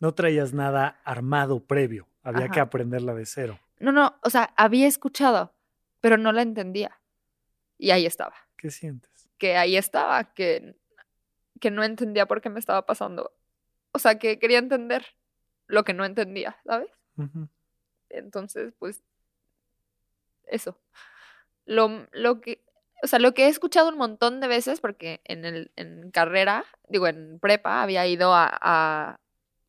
[0.00, 2.08] No traías nada armado previo.
[2.24, 3.60] Había que aprenderla de cero.
[3.78, 5.54] No, no, o sea, había escuchado,
[6.00, 7.00] pero no la entendía.
[7.78, 9.28] Y ahí estaba, ¿Qué sientes?
[9.38, 10.74] que ahí estaba, que,
[11.60, 13.36] que no entendía por qué me estaba pasando.
[13.92, 15.06] O sea, que quería entender
[15.74, 16.88] lo que no entendía, ¿sabes?
[17.16, 17.48] Ujú.
[18.08, 19.02] Entonces, pues,
[20.46, 20.78] eso.
[21.66, 22.62] Lo, lo que,
[23.02, 26.64] o sea, lo que he escuchado un montón de veces, porque en, el, en carrera,
[26.88, 29.20] digo, en prepa, había ido a, a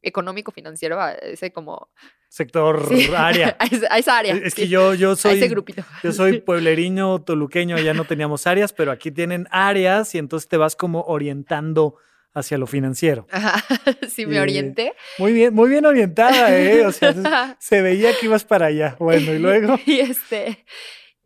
[0.01, 1.89] económico financiero, a ese como...
[2.29, 3.55] Sector sí, área.
[3.59, 4.35] a, esa, a esa área.
[4.35, 5.83] Es que sí, yo, yo a ese soy grupito.
[6.03, 10.57] Yo soy puebleriño, toluqueño, ya no teníamos áreas, pero aquí tienen áreas y entonces te
[10.57, 11.95] vas como orientando
[12.35, 13.25] hacia lo financiero.
[13.31, 13.63] Ajá,
[14.07, 14.93] sí, me Eh, orienté.
[15.17, 16.85] Muy bien, muy bien orientada, ¿eh?
[16.85, 17.13] O sea,
[17.59, 18.95] se veía que ibas para allá.
[18.99, 19.77] Bueno, y luego.
[19.87, 20.65] y este,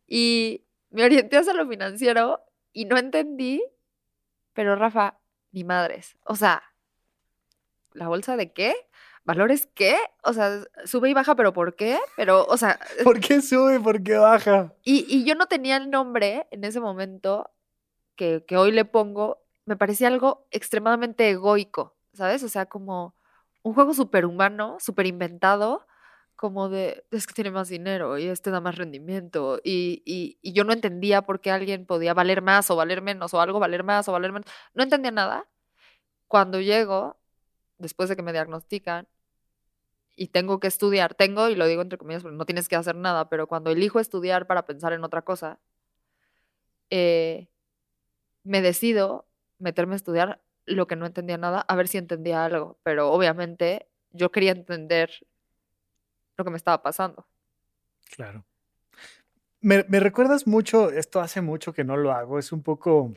[0.07, 2.41] y me orienté hacia lo financiero
[2.71, 3.61] y no entendí,
[4.53, 5.19] pero Rafa,
[5.51, 6.15] ni madres.
[6.23, 6.63] O sea,
[7.93, 8.73] ¿la bolsa de qué?
[9.25, 9.95] ¿Valores qué?
[10.23, 11.99] O sea, sube y baja, pero ¿por qué?
[12.15, 13.79] Pero, o sea, ¿Por qué sube?
[13.79, 14.73] ¿Por qué baja?
[14.83, 17.51] y, y yo no tenía el nombre en ese momento
[18.15, 22.41] que, que hoy le pongo, me parecía algo extremadamente egoico, ¿sabes?
[22.41, 23.15] O sea, como
[23.61, 25.85] un juego superhumano, super inventado,
[26.35, 29.59] como de, es que tiene más dinero y este da más rendimiento.
[29.63, 30.01] Y,
[30.41, 33.59] y, yo no entendía por qué alguien podía valer más o valer menos, o algo
[33.59, 34.49] valer más o valer menos.
[34.73, 35.47] No entendía nada.
[36.27, 37.17] Cuando llego,
[37.77, 39.07] después de que me diagnostican,
[40.15, 42.95] y tengo que estudiar, tengo, y lo digo entre comillas, porque no tienes que hacer
[42.95, 45.59] nada, pero cuando elijo estudiar para pensar en otra cosa,
[46.89, 47.49] eh,
[48.43, 49.28] me decido
[49.59, 53.87] meterme a estudiar lo que no entendía nada, a ver si entendía algo, pero obviamente
[54.11, 55.11] yo quería entender
[56.37, 57.27] lo que me estaba pasando.
[58.15, 58.45] Claro.
[59.61, 63.13] Me, me recuerdas mucho, esto hace mucho que no lo hago, es un poco,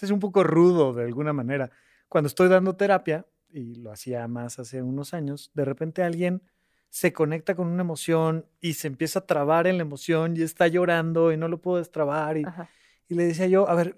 [0.00, 1.70] es un poco rudo de alguna manera.
[2.08, 6.42] Cuando estoy dando terapia, y lo hacía más hace unos años, de repente alguien
[6.88, 10.66] se conecta con una emoción y se empieza a trabar en la emoción y está
[10.66, 12.70] llorando y no lo puedo destrabar y, Ajá.
[13.08, 13.96] Y le decía yo, a ver,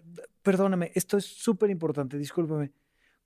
[0.48, 2.72] perdóname, esto es súper importante, discúlpame.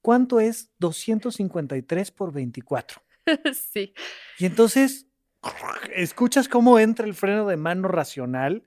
[0.00, 3.00] ¿Cuánto es 253 por 24?
[3.72, 3.94] sí.
[4.40, 5.06] Y entonces
[5.94, 8.64] escuchas cómo entra el freno de mano racional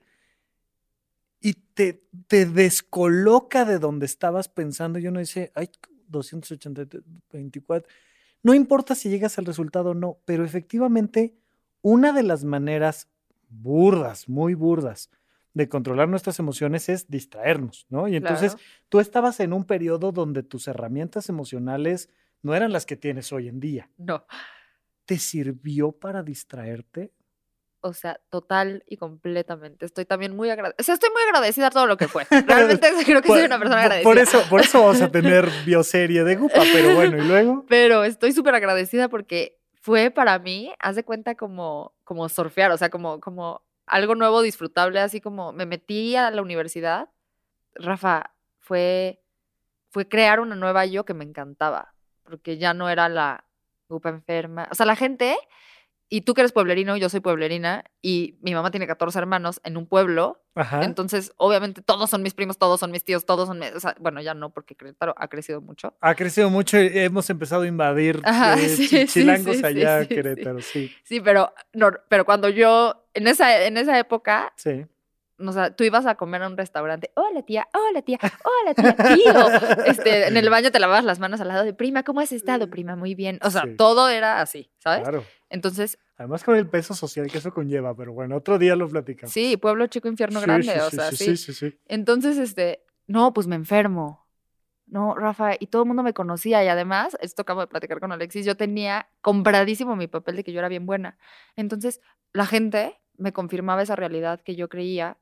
[1.38, 4.98] y te, te descoloca de donde estabas pensando.
[4.98, 5.68] Y uno dice, ay,
[6.08, 7.86] 284.
[8.42, 11.36] No importa si llegas al resultado o no, pero efectivamente
[11.82, 13.10] una de las maneras
[13.50, 15.10] burdas, muy burdas,
[15.56, 18.08] de controlar nuestras emociones es distraernos, ¿no?
[18.08, 18.58] Y entonces
[18.90, 22.10] tú estabas en un periodo donde tus herramientas emocionales
[22.42, 23.88] no eran las que tienes hoy en día.
[23.96, 24.26] No.
[25.06, 27.14] ¿Te sirvió para distraerte?
[27.80, 29.86] O sea, total y completamente.
[29.86, 30.76] Estoy también muy agradecida.
[30.78, 32.26] O sea, estoy muy agradecida a todo lo que fue.
[32.46, 34.10] Realmente creo que soy una persona agradecida.
[34.10, 37.64] Por eso, por eso vamos a tener bioserie de Gupa, pero bueno, ¿y luego?
[37.66, 42.76] Pero estoy súper agradecida porque fue para mí, haz de cuenta como, como surfear, o
[42.76, 47.10] sea, como, como algo nuevo, disfrutable, así como me metí a la universidad.
[47.74, 49.22] Rafa, fue,
[49.90, 51.94] fue crear una nueva yo que me encantaba,
[52.24, 53.44] porque ya no era la
[53.88, 54.68] grupa enferma.
[54.70, 55.36] O sea, la gente,
[56.08, 59.76] y tú que eres pueblerino, yo soy pueblerina, y mi mamá tiene 14 hermanos en
[59.76, 60.42] un pueblo.
[60.80, 63.72] Entonces, obviamente, todos son mis primos, todos son mis tíos, todos son mis.
[63.72, 65.94] O sea, bueno, ya no, porque Querétaro ha crecido mucho.
[66.00, 70.90] Ha crecido mucho y hemos empezado a invadir eh, chilangos allá, Querétaro, sí.
[71.02, 74.52] Sí, pero, no, pero cuando yo, en esa, en esa época.
[74.56, 74.86] Sí
[75.38, 78.96] o sea, tú ibas a comer a un restaurante, hola tía, hola tía, hola tía,
[79.14, 79.84] tío.
[79.84, 82.70] Este, en el baño te lavabas las manos al lado de prima, ¿cómo has estado,
[82.70, 82.96] prima?
[82.96, 83.38] Muy bien.
[83.42, 85.02] O sea, todo era así, ¿sabes?
[85.02, 85.24] Claro.
[85.50, 85.98] Entonces.
[86.16, 89.32] Además con el peso social que eso conlleva, pero bueno, otro día lo platicamos.
[89.32, 91.36] Sí, pueblo chico, infierno grande, o sea, sí.
[91.36, 94.26] Sí, sí, Entonces, este, no, pues me enfermo.
[94.86, 98.12] No, Rafa, y todo el mundo me conocía y además, esto acabo de platicar con
[98.12, 101.18] Alexis, yo tenía compradísimo mi papel de que yo era bien buena.
[101.56, 102.00] Entonces,
[102.32, 105.18] la gente me confirmaba esa realidad que yo creía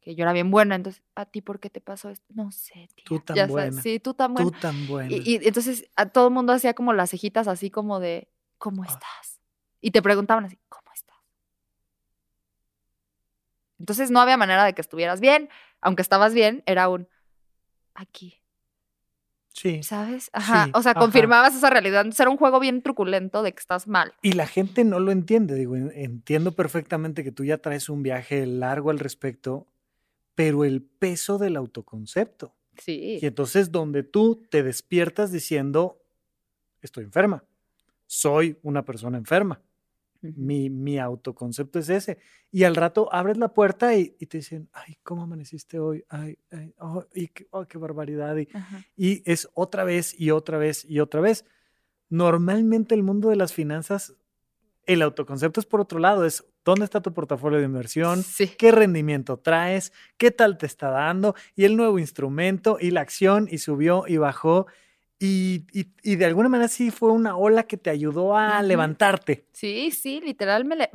[0.00, 2.26] que yo era bien buena, entonces, ¿a ti por qué te pasó esto?
[2.34, 3.04] No sé, tía.
[3.04, 3.82] Tú tan buena.
[3.82, 4.50] sí, tú tan buena.
[4.50, 5.10] Tú tan buena.
[5.10, 8.86] Y, entonces a todo el mundo hacía como las cejitas así como de, ¿cómo ah.
[8.88, 9.40] estás?
[9.80, 11.18] Y te preguntaban así, ¿cómo estás?
[13.78, 15.48] Entonces no había manera de que estuvieras bien,
[15.80, 17.08] aunque estabas bien, era un,
[17.94, 18.40] aquí.
[19.52, 19.82] Sí.
[19.82, 20.30] ¿Sabes?
[20.32, 20.68] Ajá.
[20.72, 22.02] o sea, confirmabas esa realidad.
[22.02, 24.14] Entonces era un juego bien truculento de que estás mal.
[24.22, 25.56] Y la gente no lo entiende.
[25.56, 29.66] Digo, entiendo perfectamente que tú ya traes un viaje largo al respecto
[30.38, 32.54] pero el peso del autoconcepto.
[32.76, 33.18] Sí.
[33.20, 36.00] Y entonces donde tú te despiertas diciendo,
[36.80, 37.42] estoy enferma,
[38.06, 39.60] soy una persona enferma.
[40.20, 42.18] mi, mi, autoconcepto es ese.
[42.52, 46.04] Y al rato abres la puerta y, te dicen, ay, ¿cómo amaneciste hoy?
[46.08, 48.36] Ay, ay, oh, y qué, oh, qué barbaridad.
[48.36, 48.48] Y,
[48.96, 51.46] y es otra vez y otra vez y otra vez.
[52.10, 54.14] Normalmente el mundo de las finanzas,
[54.86, 58.22] el autoconcepto es por otro lado, es dónde está tu portafolio de inversión,
[58.58, 63.48] qué rendimiento traes, qué tal te está dando, y el nuevo instrumento, y la acción,
[63.50, 64.66] y subió y bajó.
[65.18, 65.64] Y,
[66.04, 69.46] de alguna manera sí fue una ola que te ayudó a levantarte.
[69.52, 70.90] Sí, sí, literal me,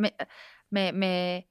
[0.70, 1.48] me,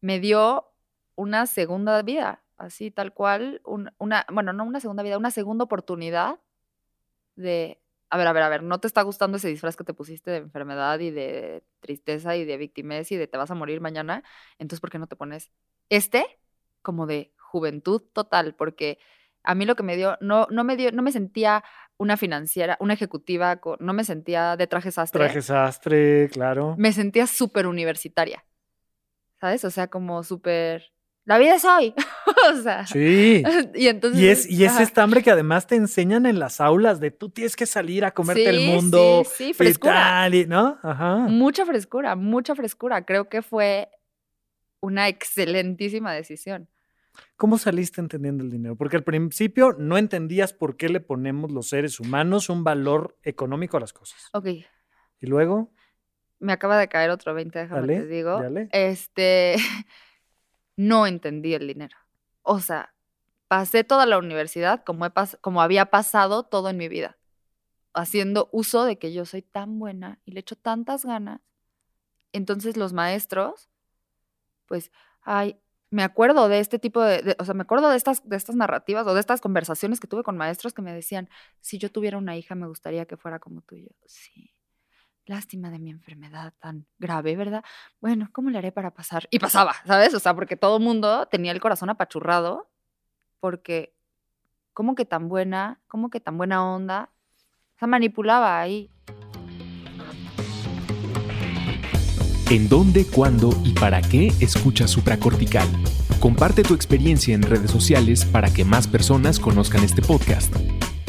[0.00, 0.72] me, dio
[1.16, 6.38] una segunda vida, así tal cual, una, bueno, no una segunda vida, una segunda oportunidad
[7.34, 7.80] de,
[8.14, 10.30] a ver, a ver, a ver, ¿no te está gustando ese disfraz que te pusiste
[10.30, 14.22] de enfermedad y de tristeza y de victimez y de te vas a morir mañana?
[14.56, 15.50] Entonces, ¿por qué no te pones
[15.88, 16.24] este
[16.80, 18.54] como de juventud total?
[18.54, 19.00] Porque
[19.42, 21.64] a mí lo que me dio, no, no me dio, no me sentía
[21.96, 25.24] una financiera, una ejecutiva, no me sentía de traje sastre.
[25.24, 26.76] Traje sastre, claro.
[26.78, 28.44] Me sentía súper universitaria,
[29.40, 29.64] ¿sabes?
[29.64, 30.93] O sea, como súper
[31.24, 31.94] la vida es hoy.
[32.52, 32.86] o sea.
[32.86, 33.42] Sí.
[33.74, 34.20] Y entonces.
[34.20, 37.56] Y es, y es estambre que además te enseñan en las aulas de tú tienes
[37.56, 39.22] que salir a comerte el mundo.
[39.24, 40.28] Sí, sí, frescura.
[40.46, 40.78] ¿no?
[40.82, 41.16] Ajá.
[41.16, 43.04] Mucha frescura, mucha frescura.
[43.04, 43.88] Creo que fue
[44.80, 46.68] una excelentísima decisión.
[47.36, 48.76] ¿Cómo saliste entendiendo el dinero?
[48.76, 53.76] Porque al principio no entendías por qué le ponemos los seres humanos un valor económico
[53.76, 54.28] a las cosas.
[54.32, 54.46] Ok.
[54.46, 55.72] ¿Y luego?
[56.40, 58.42] Me acaba de caer otro 20, déjame te digo.
[58.72, 59.56] Este.
[60.76, 61.96] no entendí el dinero.
[62.42, 62.94] O sea,
[63.48, 67.18] pasé toda la universidad como, había pasado todo en mi vida,
[67.94, 71.40] haciendo uso de que yo soy tan buena y le echo tantas ganas.
[72.32, 73.70] Entonces los maestros,
[74.66, 74.90] pues,
[75.22, 75.58] ay,
[75.90, 79.06] me acuerdo de este tipo de, o sea, me acuerdo de estas, de estas narrativas
[79.06, 81.28] o de estas conversaciones que tuve con maestros que me decían,
[81.60, 83.90] si yo tuviera una hija me gustaría que fuera como tú y yo.
[84.06, 84.54] Sí
[85.26, 87.64] lástima de mi enfermedad tan grave, ¿verdad?
[88.00, 89.26] Bueno, ¿cómo le haré para pasar?
[89.30, 90.14] Y pasaba, ¿sabes?
[90.14, 92.68] O sea, porque todo el mundo tenía el corazón apachurrado,
[93.40, 93.94] porque,
[94.72, 95.80] ¿cómo que tan buena?
[95.88, 97.10] ¿Cómo que tan buena onda?
[97.76, 98.90] O sea, manipulaba ahí.
[102.50, 105.66] ¿En dónde, cuándo y para qué escucha supracortical?
[106.20, 110.54] Comparte tu experiencia en redes sociales para que más personas conozcan este podcast.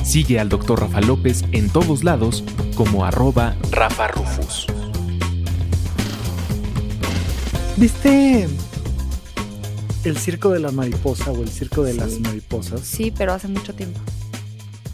[0.06, 0.80] Sigue al Dr.
[0.80, 2.44] Rafa López en todos lados
[2.76, 4.68] como arroba Rafa Rufus.
[7.78, 8.48] ¿Viste
[10.06, 12.82] el circo de la mariposa o el circo de las mariposas?
[12.82, 14.00] Sí, pero hace mucho tiempo.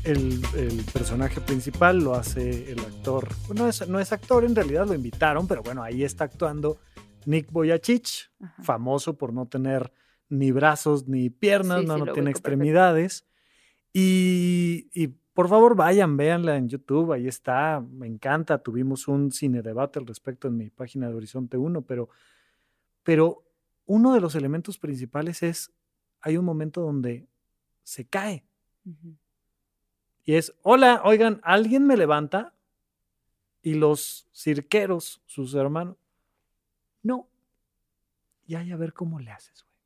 [0.03, 3.27] El, el personaje principal lo hace el actor.
[3.53, 6.79] No es, no es actor, en realidad lo invitaron, pero bueno, ahí está actuando
[7.25, 8.63] Nick Boyachich, Ajá.
[8.63, 9.91] famoso por no tener
[10.29, 13.25] ni brazos ni piernas, Sí, no, sí, no tiene extremidades.
[13.93, 18.57] Y, y por favor vayan, véanla en YouTube, ahí está, me encanta.
[18.57, 22.09] Tuvimos un cine debate al respecto en mi página de Horizonte 1, pero,
[23.03, 23.43] pero
[23.85, 25.71] uno de los elementos principales es,
[26.21, 27.27] hay un momento donde
[27.83, 28.43] se cae.
[30.23, 32.53] Y es, hola, oigan, ¿alguien me levanta?
[33.63, 35.97] Y los cirqueros, sus hermanos,
[37.03, 37.27] no.
[38.47, 39.77] Y ay, a ver cómo le haces, güey.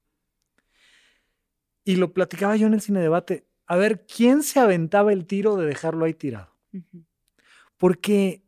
[1.84, 3.46] Y lo platicaba yo en el cine debate.
[3.68, 6.54] A ver, ¿quién se aventaba el tiro de dejarlo ahí tirado?
[7.78, 8.44] Porque,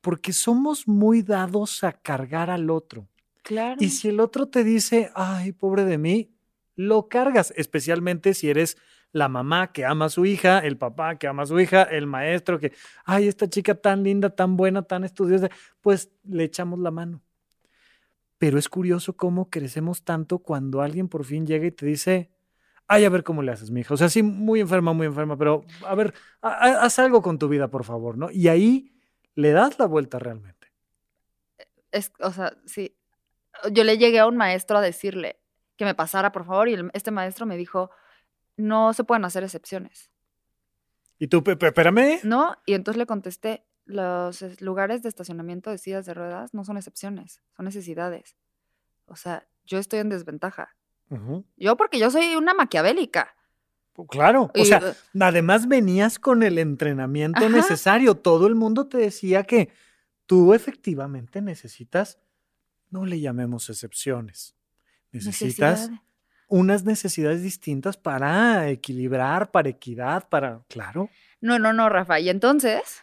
[0.00, 3.08] porque somos muy dados a cargar al otro.
[3.42, 3.76] Claro.
[3.78, 6.34] Y si el otro te dice, ay, pobre de mí,
[6.76, 8.76] lo cargas, especialmente si eres
[9.12, 12.06] la mamá que ama a su hija, el papá que ama a su hija, el
[12.06, 12.72] maestro que,
[13.04, 17.22] ay, esta chica tan linda, tan buena, tan estudiosa, pues le echamos la mano.
[18.38, 22.33] Pero es curioso cómo crecemos tanto cuando alguien por fin llega y te dice,
[22.88, 23.94] ay, a ver cómo le haces, mi hija.
[23.94, 27.38] O sea, sí, muy enferma, muy enferma, pero a ver, ha- ha- haz algo con
[27.38, 28.30] tu vida, por favor, ¿no?
[28.30, 28.92] Y ahí
[29.34, 30.68] le das la vuelta realmente.
[31.92, 32.96] es, o sea, sí.
[33.72, 35.40] Yo le llegué a un maestro a decirle
[35.76, 37.90] que me pasara, por favor, y el- este maestro me dijo,
[38.56, 40.10] no se pueden hacer excepciones,
[41.20, 42.18] Y tú, "Pe- pe- espérame.
[42.24, 42.56] ¿no?
[42.66, 46.76] Y entonces le contesté, los es- lugares de estacionamiento de sillas de ruedas no son
[46.76, 48.36] excepciones, son necesidades.
[49.06, 50.74] O sea, yo estoy en desventaja.
[51.56, 53.34] Yo porque yo soy una maquiavélica.
[54.08, 57.54] Claro, o sea, además venías con el entrenamiento Ajá.
[57.54, 58.16] necesario.
[58.16, 59.70] Todo el mundo te decía que
[60.26, 62.18] tú efectivamente necesitas,
[62.90, 64.56] no le llamemos excepciones,
[65.12, 65.90] necesitas
[66.48, 71.08] unas necesidades distintas para equilibrar, para equidad, para, claro.
[71.40, 72.18] No, no, no, Rafa.
[72.18, 73.00] Y entonces,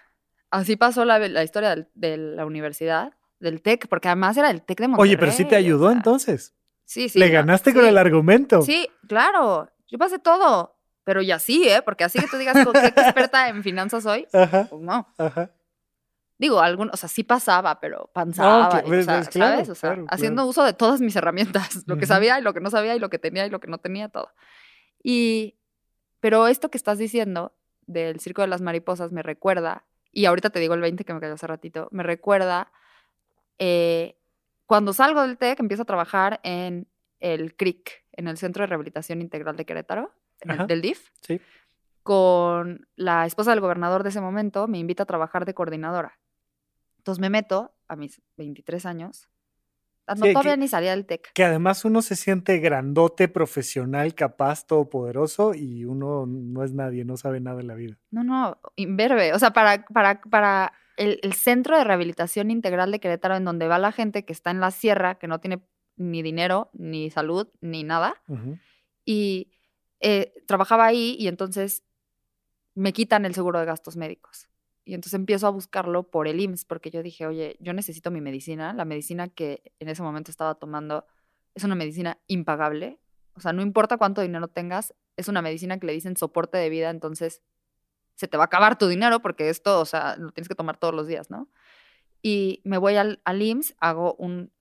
[0.50, 4.62] así pasó la, la historia del- de la universidad, del TEC, porque además era el
[4.62, 5.12] TEC de Monterrey.
[5.12, 6.54] Oye, pero sí te o ayudó sea, entonces.
[6.92, 7.20] Sí, sí.
[7.20, 8.62] le no, ganaste con el argumento.
[8.64, 9.70] Sí, claro.
[9.88, 10.76] Yo pasé todo.
[11.06, 11.82] Pero ya sí, ¿eh?
[11.82, 14.28] Porque así que tú digas, "¿Con ¿qué experta en finanzas soy?
[14.34, 15.08] Ajá, Pues no.
[15.18, 15.52] ajá.
[16.38, 19.70] Digo, algún, o sea, sí pasaba, pero panzaba, que- y, o sea, pues, claro, ¿sabes?
[19.70, 20.50] O sea, claro, haciendo claro.
[20.50, 23.10] uso de todas mis herramientas, lo que sabía y lo que no sabía y lo
[23.10, 24.30] que tenía y lo que no tenía, todo.
[25.02, 25.56] Y,
[26.20, 27.54] pero esto que estás diciendo
[27.88, 31.20] del Circo de las Mariposas me recuerda, y ahorita te digo el 20 que me
[31.22, 32.72] cayó hace ratito, me recuerda
[33.60, 34.18] eh,
[34.72, 36.88] cuando salgo del TEC, empiezo a trabajar en
[37.20, 41.42] el CRIC, en el Centro de Rehabilitación Integral de Querétaro, el- del DIF Sí.
[42.04, 46.18] con la esposa del gobernador de ese momento, me invita a trabajar de coordinadora.
[47.00, 49.28] Entonces me meto a mis 23 años.
[50.08, 51.32] ah, No, Sí, todavía que- ni salía del TEC.
[51.34, 57.18] Que además uno se siente grandote, profesional, capaz, todopoderoso y uno no es nadie, no
[57.18, 57.98] sabe nada de la vida.
[58.10, 59.34] No, no, imberbe.
[59.34, 63.68] O sea, para, para, para el, el centro de rehabilitación integral de Querétaro, en donde
[63.68, 65.64] va la gente que está en la sierra, que no tiene
[65.98, 68.22] ni dinero, ni salud, ni nada.
[69.06, 69.52] Y
[70.00, 71.84] eh, trabajaba ahí y entonces
[72.74, 74.48] me quitan el seguro de gastos médicos.
[74.84, 78.20] Y entonces empiezo a buscarlo por el IMSS, porque yo dije, oye, yo necesito mi
[78.20, 78.74] medicina.
[78.74, 81.06] La medicina que en ese momento estaba tomando
[81.54, 83.00] es una medicina impagable.
[83.36, 86.70] O sea, no importa cuánto dinero tengas, es una medicina que le dicen soporte de
[86.70, 87.42] vida, entonces
[88.16, 90.78] se te va a acabar tu dinero porque esto, o sea, lo tienes que tomar
[90.78, 91.50] todos los días, ¿no?
[92.22, 94.52] Y me voy al, al IMSS, hago un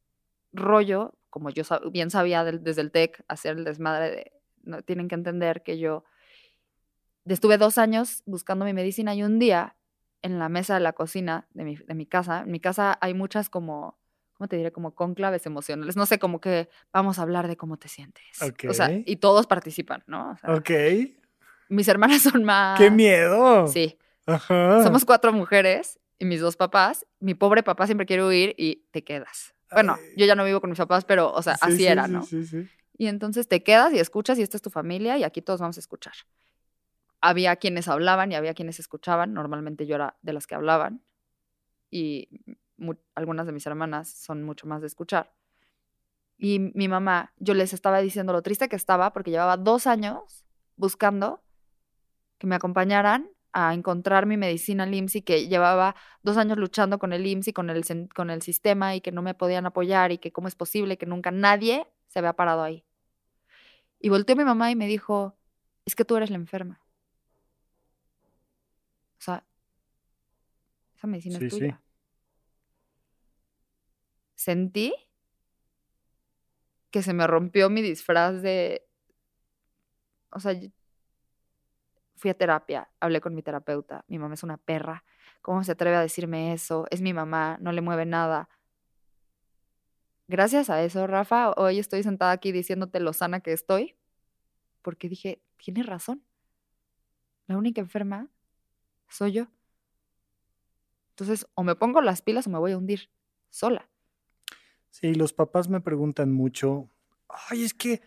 [0.53, 4.33] rollo, como yo sab- bien sabía del- desde el TEC, hacer el desmadre de,
[4.63, 6.05] no, tienen que entender que yo
[7.27, 9.77] estuve dos años buscando mi medicina y un día
[10.23, 13.15] en la mesa de la cocina de mi, de mi casa, en mi casa hay
[13.15, 13.99] muchas como,
[14.35, 14.72] ¿cómo te diré?
[14.72, 18.24] Como conclaves emocionales, no sé, como que vamos a hablar de cómo te sientes.
[18.68, 20.31] O sea, y todos participan, ¿no?
[20.33, 20.70] O sea, Ok.
[21.71, 22.79] Mis hermanas son más...
[22.79, 23.66] ¡Qué miedo!
[23.68, 23.97] Sí,
[24.27, 24.83] Ajá.
[24.83, 27.07] somos cuatro mujeres y mis dos papás.
[27.21, 29.55] Mi pobre papá siempre quiere huir y te quedas.
[29.73, 30.05] Bueno, Ay.
[30.16, 32.12] yo ya no vivo con mis papás, pero, o sea, Sí, así sí, era, sí,
[32.12, 32.23] ¿no?
[32.25, 32.68] Sí, sí.
[32.99, 35.77] Y entonces te quedas y escuchas y esta es tu familia y aquí todos vamos
[35.79, 36.12] a escuchar.
[37.21, 39.33] Había quienes hablaban y había quienes escuchaban.
[39.33, 41.03] Normalmente yo era de las que hablaban
[41.91, 42.29] y
[43.14, 45.33] algunas de mis hermanas son mucho más de escuchar.
[46.37, 50.45] Y mi mamá, yo les estaba diciendo lo triste que estaba porque llevaba dos años
[50.77, 51.43] buscando
[52.41, 56.99] que me acompañaran a encontrar mi medicina al IMSS y que llevaba dos años luchando
[56.99, 57.84] con el IMSS y con el,
[58.14, 61.07] con el sistema y que no me podían apoyar y que cómo es posible que
[61.07, 62.84] nunca nadie se había parado ahí.
[64.01, 65.36] Y volteó mi mamá y me dijo,
[65.84, 66.80] es que tú eres la enferma.
[69.18, 69.45] O sea,
[70.97, 71.59] esa medicina Sí, es sí.
[71.59, 71.82] tuya.
[74.34, 74.95] Sentí
[76.91, 78.86] que se me rompió mi disfraz de...
[80.32, 80.53] O sea,
[82.21, 85.05] fui a terapia, hablé con mi terapeuta, mi mamá es una perra,
[85.41, 86.87] ¿cómo se atreve a decirme eso?
[86.91, 88.51] Es mi mamá, no le mueve nada.
[90.29, 93.97] Gracias a eso, Rafa, hoy estoy sentada aquí diciéndote lo sana que estoy,
[94.83, 96.23] porque dije, tienes razón.
[97.47, 98.29] La única enferma
[99.09, 99.47] soy yo.
[101.11, 103.11] Entonces, o me pongo las pilas o me voy a hundir
[103.49, 103.89] sola.
[104.91, 106.91] Sí, los papás me preguntan mucho,
[107.29, 108.03] ay, es que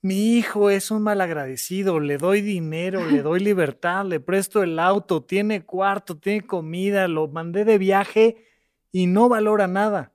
[0.00, 5.24] mi hijo es un malagradecido, le doy dinero, le doy libertad, le presto el auto,
[5.24, 8.36] tiene cuarto, tiene comida, lo mandé de viaje
[8.92, 10.12] y no valora nada.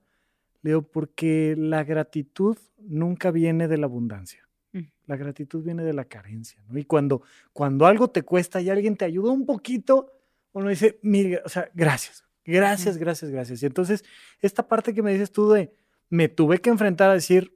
[0.62, 4.48] Le digo, porque la gratitud nunca viene de la abundancia.
[4.72, 4.80] Mm.
[5.06, 6.78] La gratitud viene de la carencia, ¿no?
[6.78, 7.22] Y cuando,
[7.52, 10.12] cuando algo te cuesta y alguien te ayudó un poquito,
[10.52, 10.98] uno dice,
[11.44, 13.62] o sea, gracias, gracias, gracias, gracias.
[13.62, 14.02] Y entonces,
[14.40, 15.74] esta parte que me dices tú de,
[16.08, 17.54] me tuve que enfrentar a decir,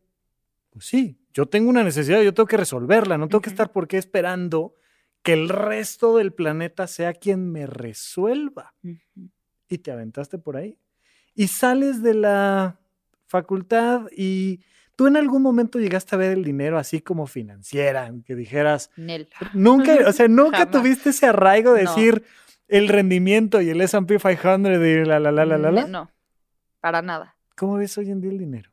[0.70, 3.86] pues sí, yo tengo una necesidad, yo tengo que resolverla, no tengo que estar por
[3.86, 4.74] qué esperando
[5.22, 8.74] que el resto del planeta sea quien me resuelva.
[9.68, 10.76] Y te aventaste por ahí.
[11.36, 12.80] Y sales de la
[13.26, 14.64] facultad y
[14.96, 19.28] tú en algún momento llegaste a ver el dinero así como financiera, que dijeras, Nel.
[19.52, 21.94] nunca, o sea, nunca tuviste ese arraigo de No.
[21.94, 22.24] decir
[22.66, 25.86] el rendimiento y el S&P 500 y la, la, la, la, la, la.
[25.86, 26.10] No,
[26.80, 27.36] para nada.
[27.56, 28.70] ¿Cómo ves hoy en día el dinero?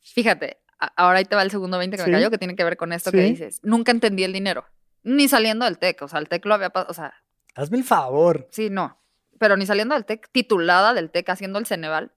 [0.00, 0.58] Fíjate,
[0.96, 2.10] ahora ahí te va el segundo 20 que Sí.
[2.10, 3.60] me cayó, que tiene que ver con esto que dices.
[3.62, 4.64] Nunca entendí el dinero.
[5.02, 6.02] Ni saliendo del TEC.
[6.02, 6.90] O sea, el TEC lo había pasado.
[6.90, 7.14] O sea,
[7.54, 8.48] Hazme el favor.
[8.50, 8.98] sí, no.
[9.38, 12.12] Pero ni saliendo del TEC, titulada del TEC, haciendo el Ceneval.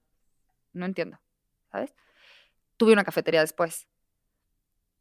[0.72, 1.18] No entiendo.
[1.72, 1.92] ¿Sabes?
[2.76, 3.86] Tuve una cafetería después.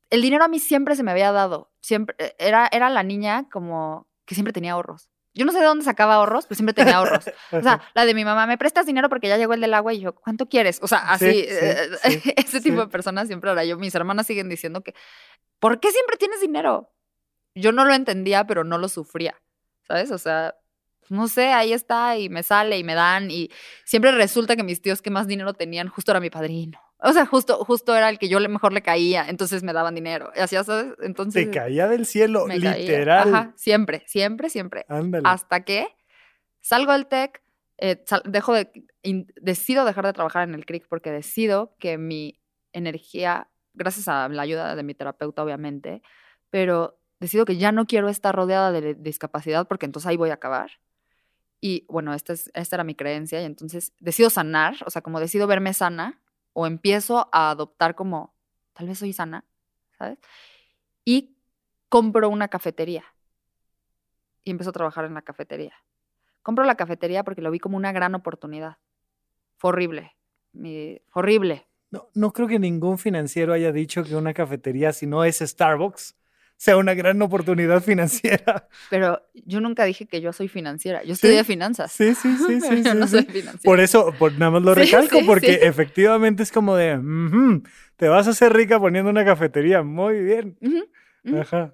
[0.10, 1.72] El dinero a mí siempre se me había dado.
[1.82, 5.10] Siempre, eh, era, era la niña como que siempre tenía ahorros.
[5.36, 7.26] Yo no sé de dónde sacaba ahorros, pero siempre tenía ahorros.
[7.52, 9.94] O sea, la de mi mamá, ¿me prestas dinero porque ya llegó el del agua?
[9.94, 10.80] Y yo, ¿cuánto quieres?
[10.82, 13.78] O sea, Sí, así, sí, eh, sí, ese tipo de personas siempre era yo.
[13.78, 14.96] Mis hermanas siguen diciendo que,
[15.60, 16.92] ¿por qué siempre tienes dinero?
[17.54, 19.36] Yo no lo entendía, pero no lo sufría,
[19.88, 20.12] ¿sabes?
[20.12, 20.56] O sea,
[21.10, 23.52] no sé, ahí está y me sale y me dan y
[23.84, 26.80] siempre resulta que mis tíos que más dinero tenían justo era mi padrino.
[27.00, 29.96] O sea, justo, justo era el que yo le mejor le caía, entonces me daban
[29.96, 30.32] dinero.
[30.36, 30.94] Así, ¿sabes?
[31.02, 32.78] Entonces Te caía del cielo, caía.
[32.78, 33.28] literal.
[33.34, 35.24] Ajá, siempre, siempre, siempre Ándale.
[35.28, 35.88] hasta que
[36.62, 37.42] salgo del TEC,
[37.78, 38.72] eh, sal- dejo de,
[39.04, 42.40] in- decido dejar de trabajar en el CRIC porque decido que mi
[42.72, 46.02] energía, gracias a la ayuda de mi terapeuta obviamente,
[46.50, 50.36] pero decido que ya no quiero estar rodeada de discapacidad porque entonces ahí voy a
[50.36, 50.72] acabar.
[51.62, 55.20] Y bueno, esta, es, esta era mi creencia y entonces decido sanar, o sea, como
[55.20, 56.22] decido verme sana
[56.58, 58.34] o empiezo a adoptar como,
[58.74, 59.44] tal vez soy sana,
[59.98, 60.18] ¿sabes?
[61.04, 61.38] Y
[61.90, 63.04] compro una cafetería
[64.46, 65.74] y empiezo a trabajar en la cafetería.
[66.42, 68.78] Compro la cafetería porque lo vi como una gran oportunidad.
[69.58, 70.14] Fue horrible.
[70.54, 71.68] mi- horrible.
[71.92, 76.16] No, no creo que ningún financiero haya dicho que una cafetería, si no es Starbucks,
[76.58, 78.68] sea una gran oportunidad financiera.
[78.90, 81.04] Pero yo nunca dije que yo soy financiera.
[81.04, 81.92] Yo estudié finanzas.
[81.92, 82.84] Sí, sí, sí, pero sí.
[82.84, 83.12] yo sí, no sí.
[83.12, 83.60] soy financiera.
[83.64, 87.64] Por eso, por, nada más lo recalco, porque efectivamente es como de, "Ujú,
[87.98, 89.84] te vas a hacer rica poniendo una cafetería.
[89.84, 90.58] Muy bien.
[91.40, 91.74] Ajá.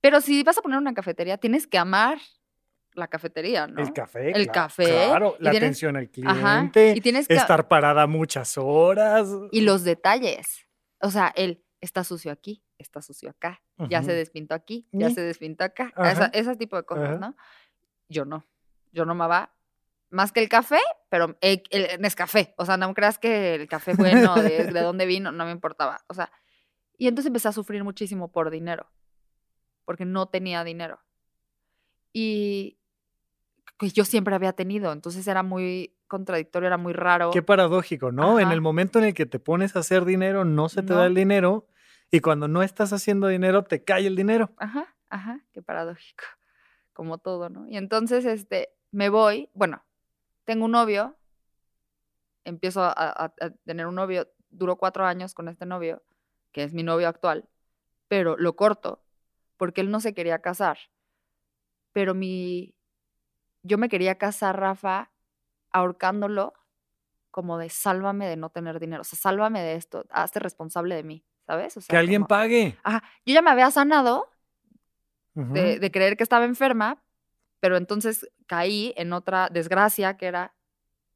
[0.00, 2.18] Pero si vas a poner una cafetería, tienes que amar
[2.94, 3.82] la cafetería, ¿no?
[3.82, 4.30] El café.
[4.30, 6.58] El café, Claro, la tienes- atención al Ajá.
[6.72, 6.94] cliente.
[6.96, 7.34] Y tienes que.
[7.34, 9.28] Estar parada muchas horas.
[9.50, 10.46] Y los detalles.
[11.00, 15.20] O sea, el está sucio aquí, está sucio acá, ya se despintó aquí, ya se
[15.22, 15.92] despintó acá.
[15.96, 17.18] Esa- ese tipo de cosas, Ajá.
[17.18, 17.36] ¿no?
[18.08, 18.44] Yo no.
[18.92, 19.52] Yo no amaba
[20.10, 20.78] más que el café,
[21.08, 22.54] pero el, el Nescafé.
[22.58, 26.00] O sea, no creas que el café bueno, de, de dónde vino, no me importaba.
[26.08, 26.30] O sea,
[26.98, 28.90] y entonces empecé a sufrir muchísimo por dinero,
[29.84, 31.00] porque no tenía dinero.
[32.12, 32.78] Y
[33.78, 37.30] que yo siempre había tenido, entonces era muy contradictorio, era muy raro.
[37.30, 38.38] Qué paradójico, ¿no?
[38.38, 38.54] En Ajá.
[38.54, 41.00] el momento en el que te pones a hacer dinero, no se te No.
[41.00, 41.66] da el dinero.
[42.10, 44.50] Y cuando no estás haciendo dinero, te cae el dinero.
[44.58, 46.24] Ajá, ajá, qué paradójico.
[46.92, 47.68] Como todo, ¿no?
[47.68, 49.84] Y entonces, este, me voy, bueno,
[50.44, 51.16] tengo un novio,
[52.44, 53.34] empiezo a,
[53.64, 56.02] tener un novio, duró cuatro años con este novio,
[56.52, 57.48] que es mi novio actual,
[58.08, 59.02] pero lo corto
[59.56, 60.78] porque él no se quería casar.
[61.92, 62.74] Pero mi,
[63.62, 65.10] yo me quería casar, Rafa,
[65.70, 66.54] ahorcándolo
[67.30, 71.02] como de sálvame de no tener dinero, o sea, sálvame de esto, hazte responsable de
[71.02, 71.76] mí, ¿sabes?
[71.76, 72.76] O sea, Que alguien como- pague.
[72.82, 74.30] Ajá, yo ya me había sanado,
[75.34, 77.02] de, de creer que estaba enferma,
[77.60, 80.54] pero entonces caí en otra desgracia que era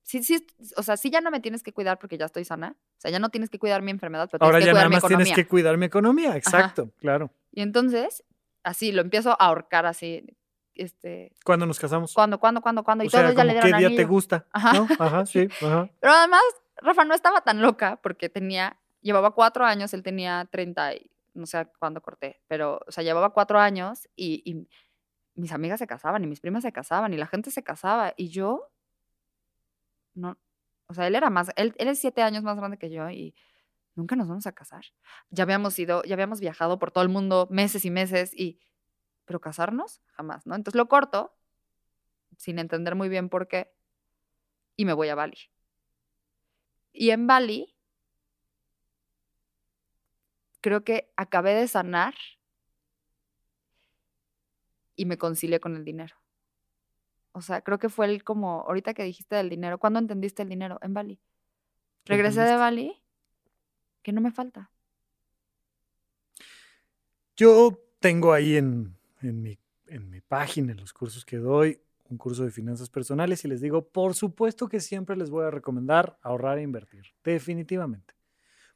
[0.02, 0.44] sí, sí,
[0.76, 2.76] o sea, sí ya no me tienes que cuidar porque ya estoy sana.
[2.98, 4.82] O sea, ya no tienes que cuidar mi enfermedad, pero Ahora tienes que ya cuidar
[4.82, 5.24] nada mi más economía.
[5.24, 7.30] tienes que cuidar mi economía, exacto, claro.
[7.52, 8.24] Y entonces,
[8.62, 10.26] así, lo empiezo a ahorcar así,
[10.74, 12.12] este, ¿Cuándo nos casamos?
[12.12, 13.04] ¿cuándo, cuándo, cuándo, cuándo?
[13.04, 14.08] Y o sea, todos ya le dieron ¿qué día te anillo.
[14.08, 14.46] gusta?
[14.52, 14.72] Ajá.
[14.74, 14.88] ¿No?
[14.98, 15.88] Ajá, sí, ajá.
[16.00, 16.42] Pero además,
[16.76, 21.46] Rafa no estaba tan loca porque tenía, llevaba cuatro años, él tenía 30, y no
[21.46, 24.68] sé cuándo corté, pero, o sea, llevaba cuatro años y, y
[25.34, 28.28] mis amigas se casaban y mis primas se casaban y la gente se casaba y
[28.28, 28.70] yo,
[30.14, 30.38] no,
[30.86, 33.34] o sea, él era más, él, él es siete años más grande que yo y
[33.94, 34.84] nunca nos vamos a casar.
[35.30, 38.60] Ya habíamos ido, ya habíamos viajado por todo el mundo meses y meses y,
[39.24, 40.54] pero casarnos, jamás, ¿no?
[40.54, 41.32] Entonces lo corto,
[42.36, 43.72] sin entender muy bien por qué,
[44.76, 45.38] y me voy a Bali.
[46.92, 47.76] Y en Bali,
[50.60, 52.14] creo que acabé de sanar
[54.96, 56.16] y me concilié con el dinero.
[57.32, 60.48] O sea, creo que fue el como, ahorita que dijiste del dinero, ¿cuándo entendiste el
[60.48, 60.78] dinero?
[60.82, 61.20] En Bali.
[62.04, 62.56] ¿Qué Regresé de?
[62.56, 63.00] Bali,
[64.02, 64.70] que no me falta.
[67.36, 71.80] Yo tengo ahí en, en mi, en mi página, en los cursos que doy,
[72.10, 75.50] un curso de finanzas personales y les digo, por supuesto que siempre les voy a
[75.50, 78.19] recomendar ahorrar e invertir, definitivamente.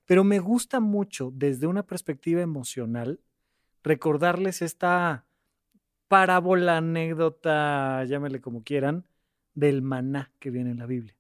[0.07, 3.20] Pero me gusta mucho desde una perspectiva emocional
[3.82, 5.26] recordarles esta
[6.09, 9.07] parábola, anécdota, llámele como quieran,
[9.55, 11.16] del maná que viene en la Biblia.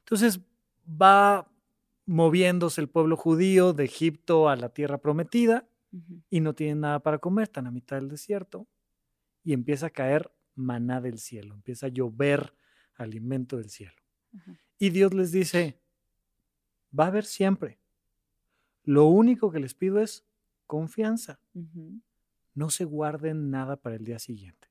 [0.00, 0.40] Entonces
[0.86, 1.50] va
[2.06, 5.68] moviéndose el pueblo judío de Egipto a la tierra prometida
[6.30, 8.66] y no tienen nada para comer, están a mitad del desierto
[9.44, 12.54] y empieza a caer maná del cielo, empieza a llover
[12.94, 13.94] alimento del cielo.
[14.78, 15.80] Y Dios les dice,
[16.98, 17.78] va a haber siempre.
[18.88, 20.24] Lo único que les pido es
[20.66, 21.38] confianza.
[22.54, 24.68] No se guarden nada para el día siguiente.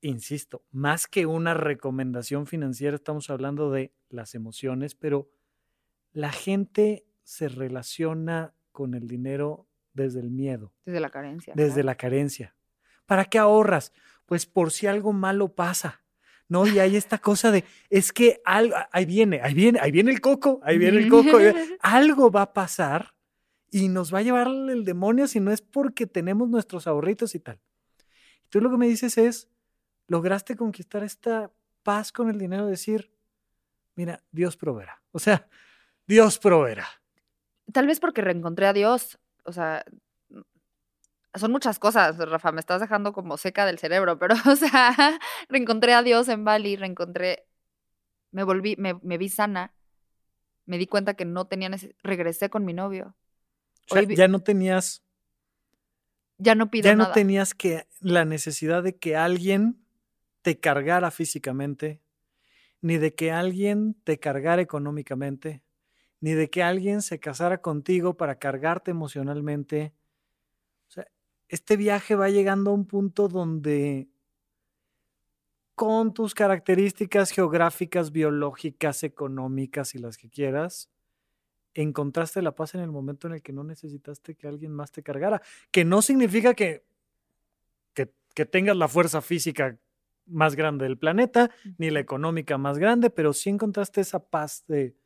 [0.00, 5.28] Insisto, más que una recomendación financiera, estamos hablando de las emociones, pero
[6.12, 11.52] la gente se relaciona con el dinero desde el miedo, Desde la carencia.
[11.56, 12.54] desde la carencia.
[13.06, 13.92] ¿Para qué ahorras?
[14.24, 16.04] Pues por si algo malo pasa.
[16.48, 16.64] ¿No?
[16.66, 20.20] Y hay esta cosa de, es que algo, ahí viene, ahí viene, ahí viene el
[20.20, 21.38] coco, ahí viene el coco.
[21.38, 23.14] viene- algo va a pasar
[23.70, 27.40] y nos va a llevar el demonio si no es porque tenemos nuestros ahorritos y
[27.40, 27.58] tal.
[28.48, 29.48] Tú lo que me dices es,
[30.06, 31.50] lograste conquistar esta
[31.82, 33.10] paz con el dinero, decir,
[33.96, 35.02] mira, Dios proveerá.
[35.10, 35.48] O sea,
[36.06, 36.86] Dios proveerá.
[37.72, 39.18] Tal vez porque reencontré a Dios.
[39.42, 39.84] O sea,
[41.38, 42.52] son muchas cosas, Rafa.
[42.52, 45.18] Me estás dejando como seca del cerebro, pero, o sea,
[45.48, 47.46] reencontré a Dios en Bali, reencontré.
[48.32, 49.72] Me volví, me, me vi sana.
[50.66, 51.96] Me di cuenta que no tenía necesidad.
[52.02, 53.14] Regresé con mi novio.
[53.90, 55.02] O sea, vi- ya no tenías,
[56.38, 57.14] Ya no pido ya no nada.
[57.14, 59.78] tenías que la necesidad de que alguien
[60.42, 62.00] te cargara físicamente,
[62.80, 65.62] ni de que alguien te cargara económicamente,
[66.20, 69.94] ni de que alguien se casara contigo para cargarte emocionalmente.
[71.48, 74.08] Este viaje va llegando a un punto donde
[75.74, 80.90] con tus características geográficas, biológicas, económicas y las que quieras,
[81.74, 85.02] encontraste la paz en el momento en el que no necesitaste que alguien más te
[85.02, 85.42] cargara.
[85.70, 86.86] Que no significa que,
[87.92, 89.78] que, que tengas la fuerza física
[90.24, 94.96] más grande del planeta, ni la económica más grande, pero sí encontraste esa paz de,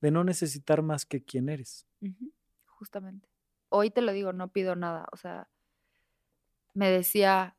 [0.00, 1.86] de no necesitar más que quien eres.
[2.66, 3.28] Justamente.
[3.68, 5.06] Hoy te lo digo, no pido nada.
[5.12, 5.48] O sea,
[6.74, 7.56] me decía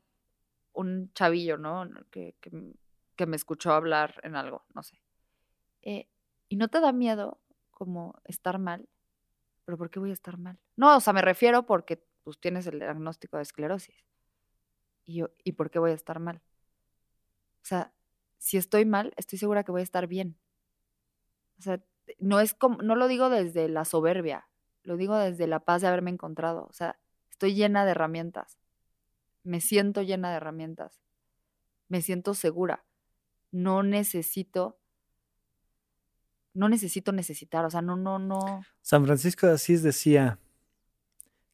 [0.72, 1.88] un chavillo, ¿no?
[2.10, 5.00] Que, que, me escuchó hablar en algo, no sé.
[5.82, 6.08] Eh,
[6.48, 7.40] ¿Y no te da miedo
[7.70, 8.88] como estar mal?
[9.64, 10.58] ¿Pero por qué voy a estar mal?
[10.74, 14.04] No, o sea, me refiero porque pues tienes el diagnóstico de esclerosis.
[15.04, 16.42] Y yo, ¿y por qué voy a estar mal?
[17.62, 17.92] O sea,
[18.38, 20.36] si estoy mal, estoy segura que voy a estar bien.
[21.58, 21.80] O sea,
[22.18, 24.48] no es como, no lo digo desde la soberbia,
[24.82, 26.66] lo digo desde la paz de haberme encontrado.
[26.68, 26.98] O sea,
[27.30, 28.58] estoy llena de herramientas.
[29.44, 31.02] Me siento llena de herramientas.
[31.88, 32.84] Me siento segura.
[33.50, 34.78] No necesito,
[36.54, 37.64] no necesito necesitar.
[37.64, 38.62] O sea, no, no, no.
[38.80, 40.38] San Francisco de Asís decía,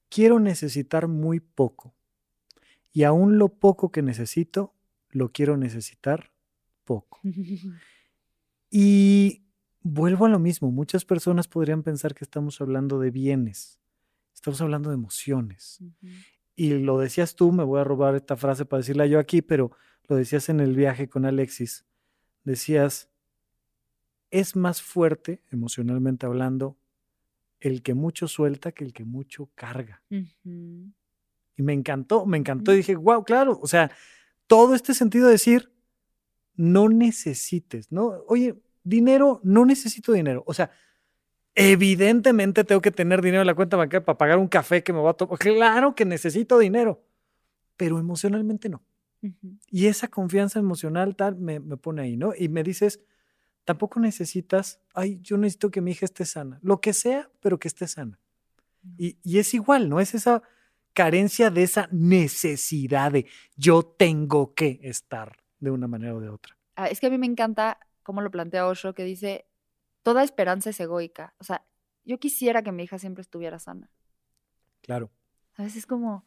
[0.09, 1.95] quiero necesitar muy poco,
[2.93, 4.75] y aún lo poco que necesito,
[5.11, 6.33] lo quiero necesitar
[6.85, 7.21] poco.
[8.71, 9.47] Y
[9.81, 13.81] vuelvo a lo mismo, muchas personas podrían pensar que estamos hablando de bienes,
[14.35, 15.83] estamos hablando de emociones.
[16.61, 19.71] Y lo decías tú, me voy a robar esta frase para decirla yo aquí, pero
[20.09, 21.87] lo decías en el viaje con Alexis.
[22.43, 23.09] Decías,
[24.33, 26.77] es más fuerte, emocionalmente hablando,
[27.61, 30.03] el que mucho suelta que el que mucho carga.
[30.11, 32.73] Y me encantó, me encantó.
[32.73, 32.79] Y Ujú.
[32.79, 33.93] dije, wow, claro, o sea,
[34.49, 35.73] todo este sentido de decir,
[36.57, 38.25] no necesites, ¿no?
[38.27, 40.43] Oye, dinero, no necesito dinero.
[40.45, 40.73] O sea,
[41.55, 45.01] evidentemente tengo que tener dinero en la cuenta bancaria para pagar un café que me
[45.01, 45.39] va a tomar.
[45.39, 47.03] Claro que necesito dinero,
[47.77, 48.83] pero emocionalmente no.
[49.71, 52.33] Y esa confianza emocional tal me, me, pone ahí, ¿no?
[52.39, 53.01] Y me dices,
[53.65, 57.69] tampoco necesitas, ay, yo necesito que mi hija esté sana, lo que sea, pero que
[57.69, 58.21] esté sana.
[58.97, 59.99] Y, y es igual, ¿no?
[59.99, 60.43] Es esa
[60.93, 63.27] carencia de esa necesidad de
[63.57, 66.57] yo tengo que estar de una manera o de otra.
[66.77, 69.48] Ah, es que a mí me encanta cómo lo plantea Osho, que dice,
[70.09, 71.35] toda esperanza es egoica.
[71.39, 71.67] O sea,
[72.07, 73.91] yo quisiera que mi hija siempre estuviera sana.
[74.81, 75.11] Claro.
[75.57, 76.25] A veces es como...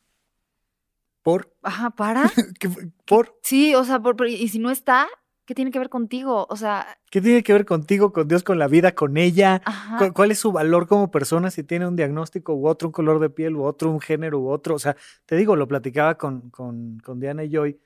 [1.24, 1.52] ¿Por?
[1.64, 2.32] Ajá, ¿para?
[3.08, 3.40] ¿Por?
[3.42, 5.08] Sí, o sea, por, y si no está,
[5.46, 6.46] ¿qué tiene que ver contigo?
[6.48, 6.96] O sea...
[7.10, 9.64] ¿Qué tiene que ver contigo, con Dios, con la vida, con ella?
[10.14, 13.32] ¿Cuál, es su valor como persona si tiene un diagnóstico u otro, un color de
[13.32, 14.76] piel u otro, un género u otro?
[14.76, 17.80] O sea, te digo, lo platicaba con, con, con Diana y Joy,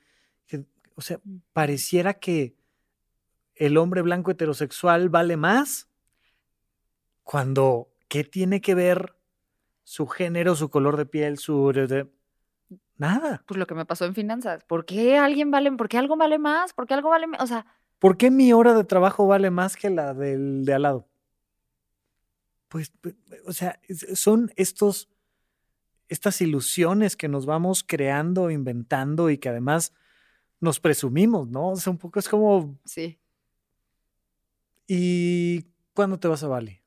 [0.95, 1.37] o sea, mm.
[1.53, 2.57] pareciera que
[3.55, 5.89] el hombre blanco heterosexual vale más
[7.23, 9.15] cuando, ¿qué tiene que ver
[9.83, 11.71] su género, su color de piel, su...
[12.97, 13.43] Nada.
[13.45, 14.63] Pues lo que me pasó en finanzas.
[14.63, 16.73] ¿Por qué alguien vale, por qué algo vale más?
[16.73, 17.65] ¿Por qué algo vale O sea...
[17.99, 21.07] ¿Por qué mi hora de trabajo vale más que la del de al lado?
[22.67, 22.91] Pues,
[23.47, 23.79] o sea,
[24.15, 25.09] son estos,
[26.09, 29.93] estas ilusiones que nos vamos creando, inventando y que además
[30.59, 31.69] nos presumimos, ¿no?
[31.69, 32.77] O sea, un poco es como...
[32.85, 33.19] Sí.
[34.87, 36.81] ¿Y cuándo te vas a Bali?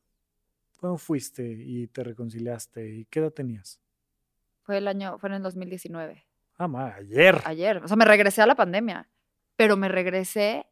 [0.78, 2.88] ¿Cuándo fuiste y te reconciliaste?
[2.88, 3.80] ¿Y qué edad tenías?
[4.62, 6.24] Fue el año, fue en el 2019.
[6.56, 7.40] Ah, ma, ayer.
[7.44, 7.78] Ayer.
[7.78, 9.08] O sea, me regresé a la pandemia.
[9.56, 10.66] Pero me regresé.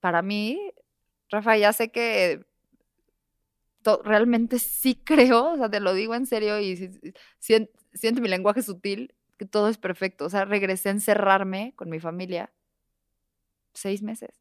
[0.00, 0.72] Para mí,
[1.28, 2.44] Rafa, ya sé que
[4.04, 6.90] realmente sí creo, o sea, te lo digo en serio y
[7.38, 10.24] siento mi lenguaje sutil que todo es perfecto.
[10.26, 12.52] O sea, regresé a encerrarme con mi familia
[13.72, 14.40] seis meses,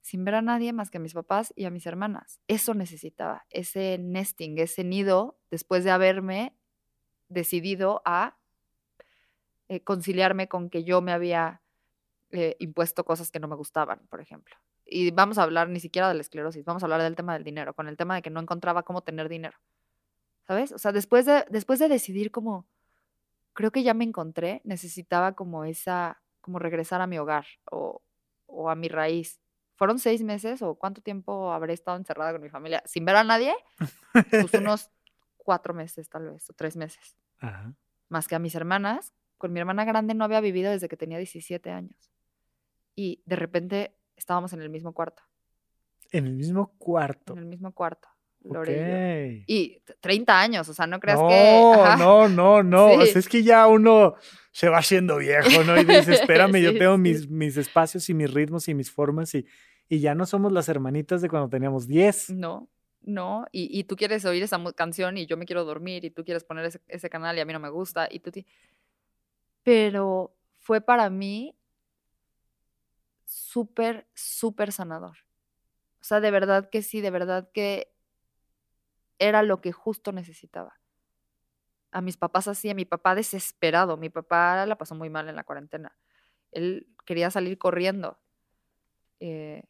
[0.00, 2.40] sin ver a nadie más que a mis papás y a mis hermanas.
[2.48, 6.56] Eso necesitaba, ese nesting, ese nido, después de haberme
[7.28, 8.38] decidido a
[9.68, 11.62] eh, conciliarme con que yo me había
[12.30, 14.56] eh, impuesto cosas que no me gustaban, por ejemplo.
[14.84, 17.44] Y vamos a hablar ni siquiera de la esclerosis, vamos a hablar del tema del
[17.44, 19.58] dinero, con el tema de que no encontraba cómo tener dinero.
[20.46, 20.72] ¿Sabes?
[20.72, 22.66] O sea, después de, después de decidir cómo
[23.58, 28.00] creo que ya me encontré, necesitaba como esa, como regresar a mi hogar o,
[28.70, 29.40] a mi raíz.
[29.78, 33.22] ¿Fueron seis meses o cuánto tiempo habré estado encerrada con mi familia sin ver a
[33.22, 33.54] nadie?
[34.28, 34.90] Pues unos
[35.36, 37.16] cuatro meses tal vez, o tres meses.
[38.08, 39.14] Más que a mis hermanas.
[39.36, 42.10] Con mi hermana grande no había vivido desde que tenía 17 años.
[42.96, 45.22] Y de repente estábamos en el mismo cuarto.
[46.10, 47.34] En el mismo cuarto.
[47.34, 48.08] En el mismo cuarto.
[49.46, 51.60] Y 30 años, o sea, no creas que.
[51.98, 54.14] No, no, no, es que ya uno
[54.52, 55.78] se va haciendo viejo, ¿no?
[55.80, 59.46] Y dice, espérame, yo tengo mis, mis espacios y mis ritmos y mis formas y,
[59.88, 62.30] y ya no somos las hermanitas de cuando teníamos 10.
[62.30, 62.68] No,
[63.02, 63.46] no.
[63.52, 66.44] Y, y, tú quieres oír esa canción y yo me quiero dormir y tú quieres
[66.44, 68.30] poner ese, ese canal y a mí no me gusta y tú.
[69.62, 71.54] Pero fue para mí
[73.24, 75.18] súper, súper sanador.
[76.00, 77.92] O sea, de verdad que sí, de verdad que
[79.18, 80.78] era lo que justo necesitaba.
[81.90, 83.96] A mis papás así, a mi papá desesperado.
[83.96, 85.96] Mi papá la pasó muy mal en la cuarentena.
[86.52, 88.18] Él quería salir corriendo.
[89.20, 89.64] Eh,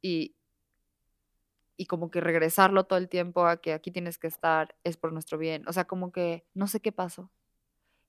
[0.00, 0.36] y,
[1.76, 5.12] y como que regresarlo todo el tiempo a que aquí tienes que estar, es por
[5.12, 5.66] nuestro bien.
[5.68, 7.30] O sea, como que no sé qué pasó.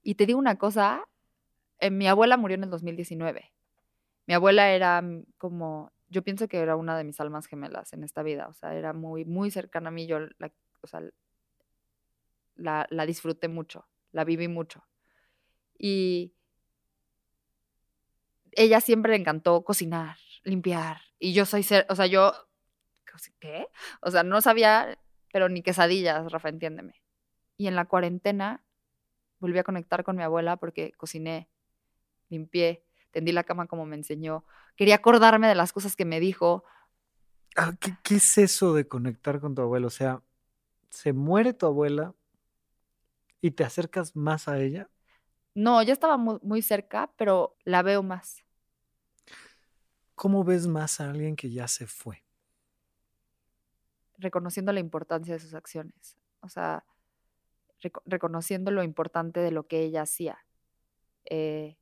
[0.01, 1.03] Y te digo una cosa,
[1.79, 3.51] eh, mi abuela murió en el 2019.
[4.27, 5.03] Mi abuela era
[5.37, 8.73] como yo pienso que era una de mis almas gemelas en esta vida, o sea,
[8.73, 10.51] era muy, muy cercana a mí, yo la,
[10.81, 11.01] o sea,
[12.55, 14.85] la, disfruté mucho, la viví mucho.
[15.77, 16.33] Y
[18.51, 22.33] ella siempre le encantó cocinar, limpiar, y yo soy, ser, o sea, yo,
[23.39, 23.67] ¿qué?
[24.01, 24.97] O sea, no sabía,
[25.31, 27.01] pero ni quesadillas, Rafa, entiéndeme.
[27.57, 28.63] Y en la cuarentena
[29.39, 31.49] volví a conectar con mi abuela porque cociné,
[32.29, 34.45] limpié, tendí la cama como me enseñó,
[34.75, 36.63] quería acordarme de las cosas que me dijo.
[37.55, 39.87] Ah, ¿qué, es eso de conectar con tu abuelo?
[39.87, 40.21] O sea,
[40.89, 42.13] se muere tu abuela
[43.41, 44.89] y te acercas más a ella.
[45.55, 48.43] No, ya estaba muy, cerca, pero la veo más.
[50.15, 52.23] ¿Cómo ves más a alguien que ya se fue?
[54.17, 56.17] Reconociendo la importancia de sus acciones.
[56.41, 56.85] O sea,
[58.05, 60.45] reconociendo lo importante de lo que ella hacía.
[61.25, 61.77] Eh,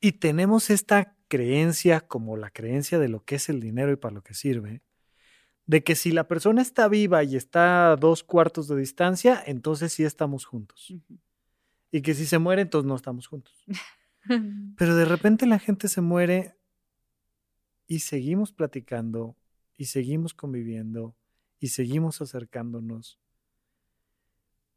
[0.00, 4.14] y tenemos esta creencia, como la creencia de lo que es el dinero y para
[4.14, 4.82] lo que sirve,
[5.66, 9.92] de que si la persona está viva y está a dos cuartos de distancia, entonces
[9.92, 10.92] sí estamos juntos.
[11.92, 13.64] Y que si se muere, entonces no estamos juntos.
[14.76, 16.56] Pero de repente la gente se muere
[17.86, 19.36] y seguimos platicando
[19.76, 21.16] y seguimos conviviendo
[21.58, 23.18] y seguimos acercándonos.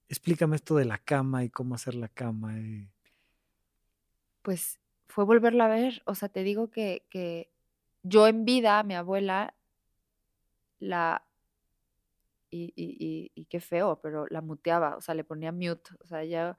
[0.10, 2.60] Explícame esto de la cama y cómo hacer la cama.
[2.60, 2.90] y-
[4.42, 6.02] Pues fue volverla a ver.
[6.06, 7.50] O sea, te digo que, que
[8.04, 9.54] yo en vida, mi abuela,
[10.80, 11.24] la...
[12.50, 15.90] Y, y- y- y qué feo, pero la muteaba, o sea, le ponía mute.
[16.04, 16.56] O sea, ya,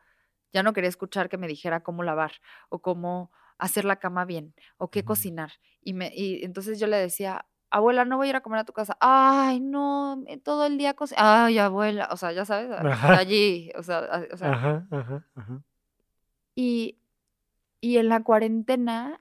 [0.52, 2.32] ya no quería escuchar que me dijera cómo lavar
[2.68, 5.52] o cómo hacer la cama bien o qué cocinar.
[5.82, 8.64] Y, me, y entonces yo le decía, abuela, no voy a ir a comer a
[8.64, 8.96] tu casa.
[8.98, 11.44] Ay, no, eh, todo el día cocina.
[11.44, 12.08] Ay, abuela.
[12.10, 13.16] O sea, ya sabes, Ajá.
[13.16, 13.70] allí.
[13.76, 15.62] O sea, o sea, Ajá, ajá, ajá.
[16.56, 16.98] y,
[17.84, 19.20] y en la cuarentena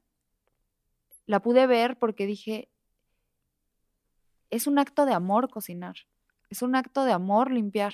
[1.26, 2.70] la pude ver porque dije,
[4.50, 5.96] es un acto de amor cocinar,
[6.50, 7.94] es un acto de amor limpiar.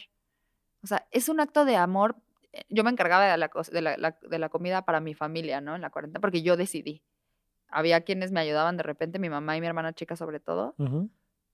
[0.83, 2.15] O sea, es un acto de amor.
[2.53, 5.61] eh, Yo me encargaba de la, de la, la- de la comida para mi familia,
[5.61, 5.75] ¿no?
[5.75, 7.01] En la cuarentena, porque yo decidí.
[7.69, 10.73] Había quienes me ayudaban de repente, mi mamá y mi hermana chica sobre todo,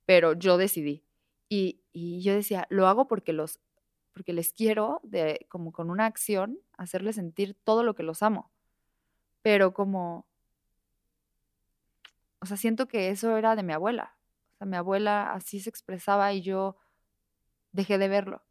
[0.05, 1.03] pero yo decidí.
[1.49, 3.59] Y, y yo decía, lo hago porque los
[4.13, 8.49] porque les quiero de como con una acción hacerles sentir todo lo que los amo.
[9.46, 10.26] Pero como
[12.46, 14.16] o sea, siento que eso era de mi abuela.
[14.54, 16.78] O sea, mi abuela así se expresaba y yo
[17.72, 18.43] dejé de verlo.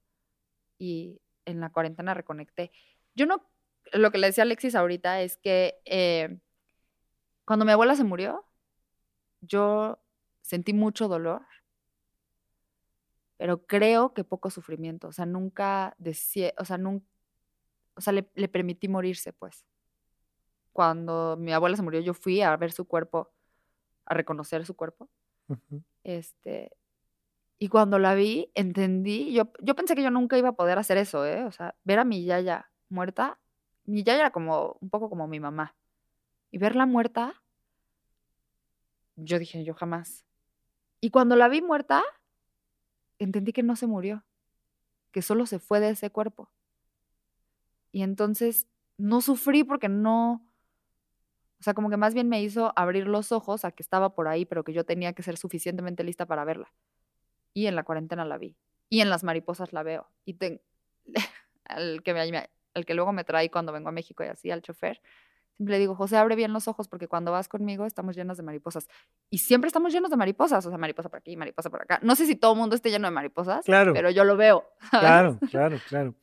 [0.78, 2.72] Y en la cuarentena reconecté.
[3.14, 3.48] Yo no,
[3.92, 6.40] lo que le decía Alexis ahorita es que eh,
[7.44, 8.44] cuando mi abuela se murió,
[9.42, 10.00] yo
[10.42, 11.46] sentí mucho dolor,
[13.36, 15.06] pero creo que poco sufrimiento.
[15.06, 17.06] O sea, nunca decía, o sea, nunca,
[17.94, 19.64] o sea, le permití morirse, pues.
[20.74, 23.30] Cuando mi abuela se murió, yo fui a ver su cuerpo,
[24.06, 25.08] a reconocer su cuerpo.
[25.46, 25.84] Ujú.
[26.02, 26.72] Este,
[27.60, 30.96] y cuando la vi, entendí, yo, yo pensé que yo nunca iba a poder hacer
[30.96, 31.44] eso, ¿eh?
[31.44, 33.38] O sea, ver a mi yaya muerta,
[33.84, 35.76] mi yaya era como, un poco como mi mamá.
[36.50, 37.40] Y verla muerta,
[39.14, 40.24] yo dije, yo jamás.
[41.00, 42.02] Y cuando la vi muerta,
[43.20, 44.24] entendí que no se murió,
[45.12, 46.50] que solo se fue de ese cuerpo.
[47.92, 48.66] Y entonces
[48.96, 50.44] no sufrí porque no,
[51.64, 54.28] o sea, como que más bien me hizo abrir los ojos a que estaba por
[54.28, 56.70] ahí, pero que yo tenía que ser suficientemente lista para verla.
[57.54, 58.54] Y en la cuarentena la vi.
[58.90, 60.06] Y en las mariposas la veo.
[60.26, 60.60] Y ten-
[61.64, 64.60] al, que me, al que luego me trae cuando vengo a México y así, al
[64.60, 65.00] chofer,
[65.56, 68.42] siempre le digo, José, abre bien los ojos porque cuando vas conmigo estamos llenas de
[68.42, 68.86] mariposas.
[69.30, 70.66] Y siempre estamos llenos de mariposas.
[70.66, 71.98] O sea, mariposa por aquí, mariposa por acá.
[72.02, 73.94] No sé si todo el mundo esté lleno de mariposas, Claro.
[73.94, 74.64] pero yo lo veo.
[74.90, 75.00] ¿sabes?
[75.00, 76.14] Claro, claro, claro.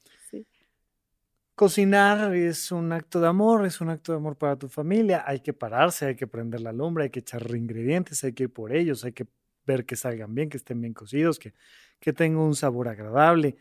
[1.62, 5.24] Cocinar es un acto de amor, es un acto de amor para tu familia.
[5.28, 8.52] Hay que pararse, hay que prender la lumbre, hay que echar ingredientes, hay que ir
[8.52, 9.28] por ellos, hay que
[9.68, 11.54] ver que salgan bien, que estén bien cocidos, que,
[12.00, 13.58] que tengan un sabor agradable.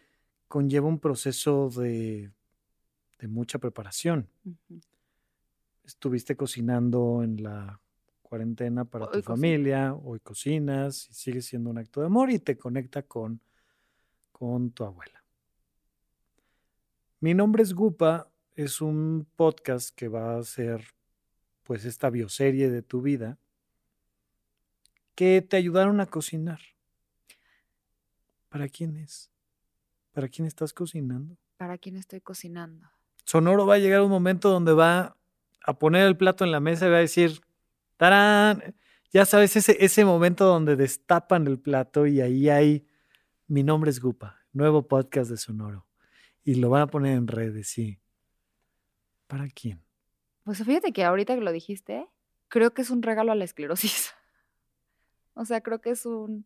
[0.48, 2.30] Conlleva un proceso de,
[3.18, 4.26] de mucha preparación.
[5.84, 7.78] Estuviste cocinando en la
[8.22, 12.57] cuarentena para tu familia, hoy cocinas y sigue siendo un acto de amor y te
[12.57, 13.42] conecta con,
[14.32, 15.19] con tu abuela.
[17.22, 20.82] Mi nombre es Gupa, es un podcast que va a ser
[21.64, 23.38] pues esta bioserie de tu vida
[25.14, 26.60] que te ayudaron a cocinar.
[28.48, 29.30] ¿Para quién es?
[30.12, 31.36] ¿Para quién estás cocinando?
[31.58, 32.88] ¿Para quién estoy cocinando?
[33.26, 35.18] Sonoro va a llegar un momento donde va
[35.66, 37.42] a poner el plato en la mesa y va a decir,
[37.98, 38.74] ¡tarán!
[39.12, 42.86] Ya sabes, ese, ese momento donde destapan el plato y ahí hay,
[43.46, 45.89] mi nombre es Gupa, nuevo podcast de Sonoro.
[46.45, 48.01] Y lo van a poner en redes, sí.
[49.26, 49.82] ¿Para quién?
[50.45, 52.09] Pues fíjate que ahorita que lo dijiste,
[52.49, 54.14] creo que es un regalo a la esclerosis.
[55.34, 56.45] O sea, creo que es un...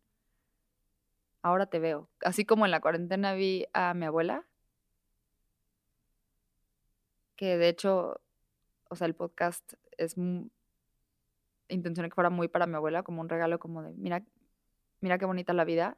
[1.43, 2.11] Ahora te veo.
[2.21, 4.47] Así como en la cuarentena vi a mi abuela,
[7.35, 8.21] que de hecho,
[8.89, 10.17] o sea, el podcast es...
[10.17, 10.49] mu-
[11.69, 14.23] Intencioné que fuera muy para mi abuela, como un regalo como de, mira,
[15.01, 15.97] mira qué bonita la vida.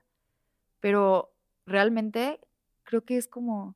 [0.81, 1.35] Pero
[1.67, 2.41] realmente
[2.85, 3.75] creo que es como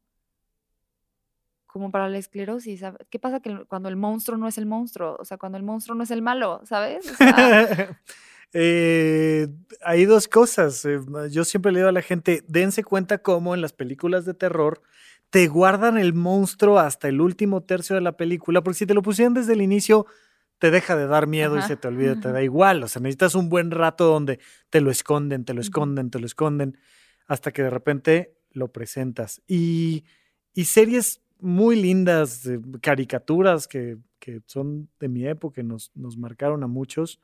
[1.72, 2.80] como para la esclerosis.
[2.80, 3.00] ¿sabes?
[3.10, 5.16] ¿Qué pasa que cuando el monstruo no es el monstruo?
[5.18, 7.10] O sea, cuando el monstruo no es el malo, ¿sabes?
[7.10, 7.98] O sea,
[8.52, 9.46] Eh,
[9.82, 10.84] hay dos cosas.
[10.84, 10.98] eh,
[11.30, 14.82] Yo siempre le digo a la gente, dense cuenta cómo en las películas de terror
[15.30, 19.02] te guardan el monstruo hasta el último tercio de la película, porque si te lo
[19.02, 20.06] pusieran desde el inicio,
[20.58, 22.82] te deja de dar miedo y se te olvida, te da igual.
[22.82, 26.26] O sea, necesitas un buen rato donde te lo esconden, te lo esconden, te lo
[26.26, 26.76] esconden,
[27.28, 29.40] hasta que de repente lo presentas.
[29.46, 30.04] Y,
[30.54, 36.16] y series muy lindas, de caricaturas que, que son de mi época, y nos, nos
[36.16, 37.20] marcaron a muchos,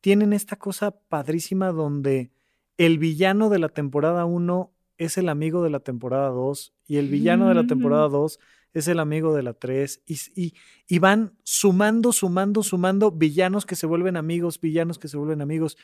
[0.00, 2.30] tienen esta cosa padrísima donde
[2.76, 7.08] el villano de la temporada 1 es el amigo de la temporada 2 y el
[7.08, 8.38] villano de la temporada 2
[8.74, 10.54] es el amigo de la 3 y, y,
[10.88, 15.76] y, van sumando, sumando, sumando villanos que se vuelven amigos, villanos que se vuelven amigos.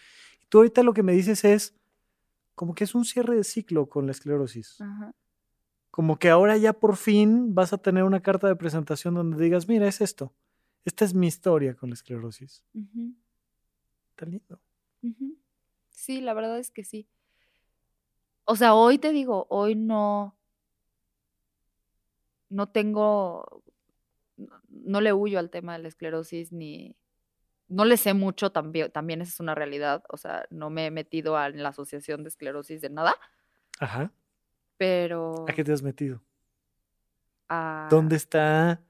[0.48, 1.74] Tú ahorita lo que me dices es
[2.54, 4.80] como que es un cierre de ciclo con la esclerosis.
[4.80, 5.14] Ajá.
[5.90, 9.68] Como que ahora ya por fin vas a tener una carta de presentación donde digas,
[9.68, 10.32] mira, es esto.
[10.84, 12.64] Esta es mi historia con la esclerosis.
[14.10, 14.60] Está lindo.
[15.90, 17.08] Sí, la verdad es que sí.
[18.44, 20.36] O sea, hoy te digo, hoy no,
[22.48, 23.62] no tengo,
[24.68, 26.96] no, le huyo al tema de la esclerosis ni,
[27.68, 30.02] no le sé mucho también, también esa es una realidad.
[30.08, 33.14] O sea, no me he metido a- en la asociación de esclerosis de nada,
[33.78, 34.12] Ajá.
[34.80, 35.44] Pero.
[35.46, 36.22] ¿A qué te has metido?
[37.90, 38.80] ¿Dónde está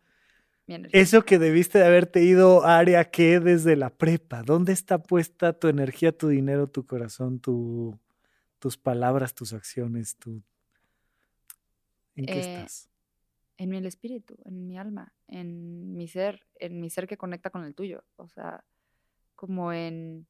[0.92, 4.44] eso que debiste de haberte ido área que desde la prepa?
[4.44, 10.14] ¿Dónde está puesta tu energía, tu dinero, tu corazón, tus palabras, tus acciones?
[10.14, 10.40] Tu...
[12.14, 12.88] ¿En qué eh, estás?
[13.56, 17.64] En el espíritu, en mi alma, en mi ser, en mi ser que conecta con
[17.64, 18.04] el tuyo.
[18.14, 18.62] O sea,
[19.34, 20.28] como en.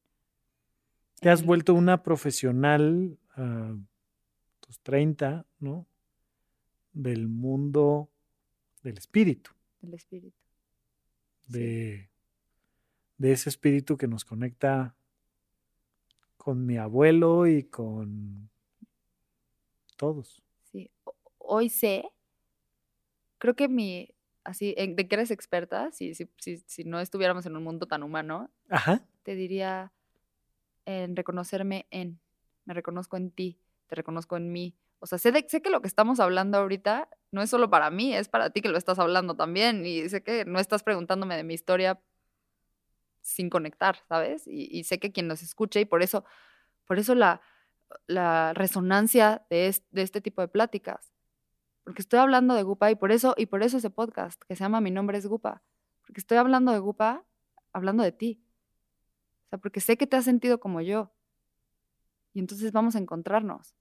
[1.19, 3.19] Te has vuelto una profesional.
[3.35, 3.75] Ah,
[4.71, 5.85] 230, ¿no?
[6.93, 8.09] Del mundo
[8.83, 9.51] del espíritu.
[9.81, 10.37] Del espíritu.
[11.47, 12.09] De,
[13.17, 14.95] de ese espíritu que nos conecta
[16.37, 18.49] con mi abuelo y con
[19.97, 20.41] todos.
[20.71, 20.89] Sí,
[21.37, 22.09] hoy sé,
[23.37, 27.55] creo que mi, así, de que eres experta, si, si, si, si no estuviéramos en
[27.57, 29.05] un mundo tan humano, Ajá.
[29.23, 29.91] te diría
[30.85, 32.19] en reconocerme en,
[32.65, 33.59] me reconozco en ti
[33.91, 34.73] te reconozco en mí.
[34.99, 38.15] O sea, sé, sé que lo que estamos hablando ahorita no es solo para mí,
[38.15, 39.85] es para ti que lo estás hablando también.
[39.85, 41.99] Y sé que no estás preguntándome de mi historia
[43.19, 44.47] sin conectar, ¿sabes?
[44.47, 46.23] Y, y sé que quien nos escuche y por eso,
[46.85, 47.41] por eso la,
[48.07, 51.11] la resonancia de, es- de este tipo de pláticas.
[51.83, 54.63] Porque estoy hablando de Gupa y por eso, y por eso ese podcast que se
[54.63, 55.63] llama Mi nombre es Gupa.
[56.07, 57.25] Porque estoy hablando de Gupa,
[57.73, 58.41] hablando de ti.
[59.47, 61.11] O sea, porque sé que te has sentido como yo.
[62.33, 63.75] Y entonces vamos a encontrarnos.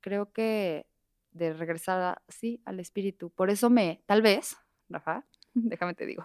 [0.00, 0.86] Creo que
[1.32, 3.30] de regresar a- sí al espíritu.
[3.30, 4.56] Por eso me, tal vez,
[4.88, 5.24] Rafa,
[5.54, 6.24] déjame te digo,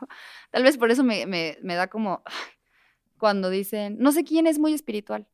[0.51, 2.23] tal vez por eso me, me, me da como
[3.17, 5.27] cuando dicen, no sé quién es muy espiritual.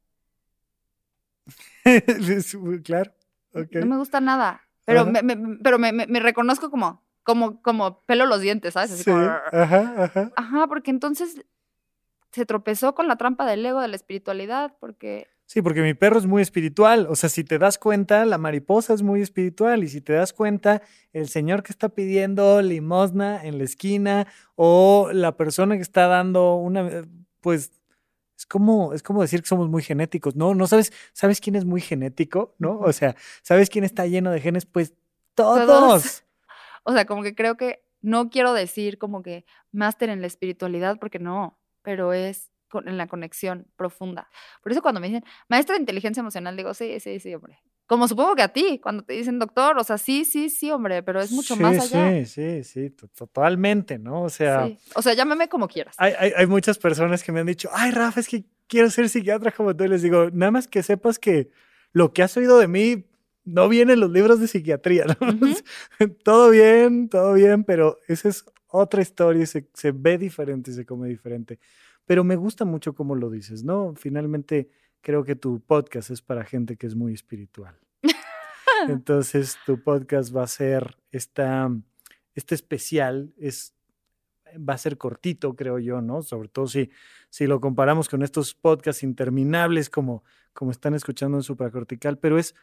[2.83, 3.11] claro.
[3.53, 4.61] No me gusta nada.
[4.85, 8.91] Pero, me, me- pero me, me- me reconozco como, como, como pelo los dientes, ¿sabes?
[8.91, 10.31] Así Sí, como, ajá, ajá.
[10.35, 11.41] Ajá, porque entonces
[12.31, 16.19] se tropezó con la trampa del ego de la espiritualidad, porque Sí, porque mi perro
[16.19, 17.07] es muy espiritual.
[17.09, 19.81] O sea, si te das cuenta, la mariposa es muy espiritual.
[19.81, 20.81] Y si te das cuenta,
[21.13, 26.55] el señor que está pidiendo limosna en la esquina o la persona que está dando
[26.55, 27.05] una, eh,
[27.39, 27.71] pues
[28.37, 30.35] es como, es como decir que somos muy genéticos.
[30.35, 32.53] No, no sabes, ¿sabes quién es muy genético?
[32.59, 32.79] ¿No?
[32.79, 34.65] O sea, ¿sabes quién está lleno de genes?
[34.65, 34.93] Pues
[35.33, 35.65] todos.
[35.65, 36.23] Todos.
[36.83, 40.97] O sea, como que creo que no quiero decir como que máster en la espiritualidad,
[40.99, 42.51] porque no, pero es
[42.85, 44.29] en la conexión profunda.
[44.61, 47.59] Por eso cuando me dicen maestra de inteligencia emocional, digo, sí, sí, sí, hombre.
[47.85, 51.03] Como supongo que a ti, cuando te dicen doctor, o sea, sí, sí, sí, hombre,
[51.03, 52.25] pero es mucho más Sí, allá.
[52.25, 54.23] Sí, sí, sí, to- totalmente, ¿no?
[54.23, 54.77] O sea, Sí.
[54.95, 55.95] O sea, llámame como quieras.
[55.97, 59.07] hay, hay, hay muchas personas que me han dicho, ay, Rafa, es que quiero ser
[59.07, 59.85] psiquiatra como tú.
[59.85, 61.49] Y les digo, nada más que sepas que
[61.93, 63.05] lo que has oído de mí
[63.45, 65.27] no viene en los libros de psiquiatría, ¿no?
[65.29, 65.53] Ujú.
[66.25, 70.73] todo bien, todo bien, pero esa es otra historia y se, se ve diferente y
[70.73, 71.57] se come diferente.
[72.07, 73.93] Pero me gusta mucho cómo lo dices, ¿no?
[73.95, 74.69] Finalmente
[75.01, 77.77] creo que tu podcast es para gente que es muy espiritual.
[78.87, 81.69] Entonces tu podcast va a ser esta,
[82.33, 83.75] este especial, es,
[84.57, 86.21] va a ser cortito, creo yo, ¿no?
[86.21, 86.89] Sobre todo si,
[87.29, 92.55] si lo comparamos con estos podcasts interminables como, como están escuchando en Supracortical, pero es,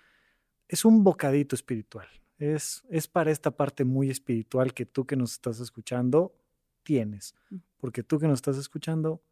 [0.68, 2.08] es un bocadito espiritual.
[2.38, 6.34] Es, es para esta parte muy espiritual que tú que nos estás escuchando
[6.82, 7.34] tienes,
[7.76, 9.22] porque tú que nos estás escuchando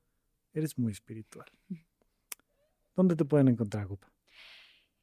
[0.53, 1.47] eres muy espiritual.
[2.95, 4.09] ¿Dónde te pueden encontrar, Gupa?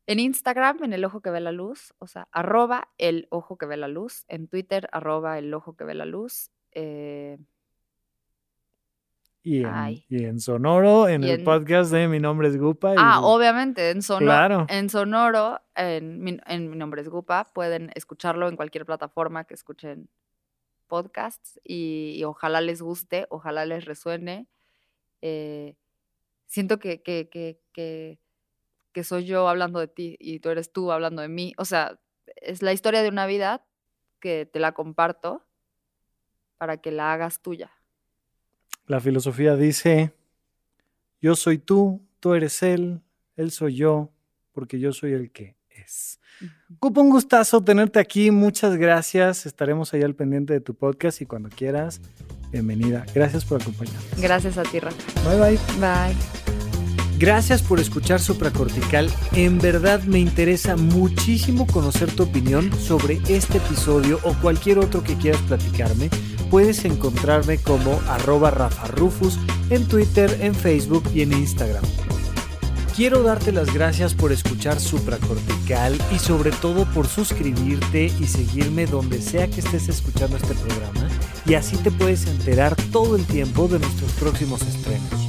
[0.06, 3.66] En Instagram, en el ojo que ve la luz, o sea, arroba el ojo que
[3.68, 4.26] ve la luz.
[4.28, 6.50] En Twitter, arroba el ojo que ve la luz.
[6.72, 7.38] eh,
[9.42, 12.92] Y en, y en Sonoro, en Y el en- podcast de Mi Nombre es Gupa.
[12.94, 14.66] y- Ah, obviamente, en, Sono- Claro.
[14.70, 19.54] en Sonoro, en mi, en mi nombre es Gupa, pueden escucharlo en cualquier plataforma que
[19.54, 20.10] escuchen
[20.88, 24.48] podcasts y, y ojalá les guste, ojalá les resuene.
[25.22, 25.76] Eh,
[26.48, 28.20] siento que, que, que, que,
[28.92, 31.54] que soy yo hablando de ti y tú eres tú hablando de mí.
[31.58, 32.00] O sea,
[32.38, 33.66] es la historia de una vida
[34.20, 35.46] que te la comparto
[36.58, 37.72] para que la hagas tuya.
[38.86, 40.14] La filosofía dice,
[41.22, 43.02] yo soy tú, tú eres él,
[43.36, 44.12] él soy yo,
[44.52, 46.20] porque yo soy el que es.
[46.80, 48.32] Cupo, un gustazo tenerte aquí.
[48.32, 49.46] Muchas gracias.
[49.46, 52.02] Estaremos ahí al pendiente de tu podcast y cuando quieras,
[52.52, 53.06] bienvenida.
[53.14, 54.04] Gracias por acompañarnos.
[54.18, 54.98] Gracias a ti, Rafa.
[55.30, 55.60] Bye bye.
[55.80, 56.40] Bye.
[57.20, 59.12] Gracias por escuchar Supracortical.
[59.34, 65.18] En verdad me interesa muchísimo conocer tu opinión sobre este episodio o cualquier otro que
[65.18, 66.10] quieras platicarme.
[66.50, 69.38] Puedes encontrarme como arroba rafarufus
[69.70, 71.84] en Twitter, en Facebook y en Instagram.
[72.96, 79.22] Quiero darte las gracias por escuchar Supracortical y sobre todo por suscribirte y seguirme donde
[79.22, 81.10] sea que estés escuchando este programa
[81.46, 85.29] y así te puedes enterar todo el tiempo de nuestros próximos estrenos.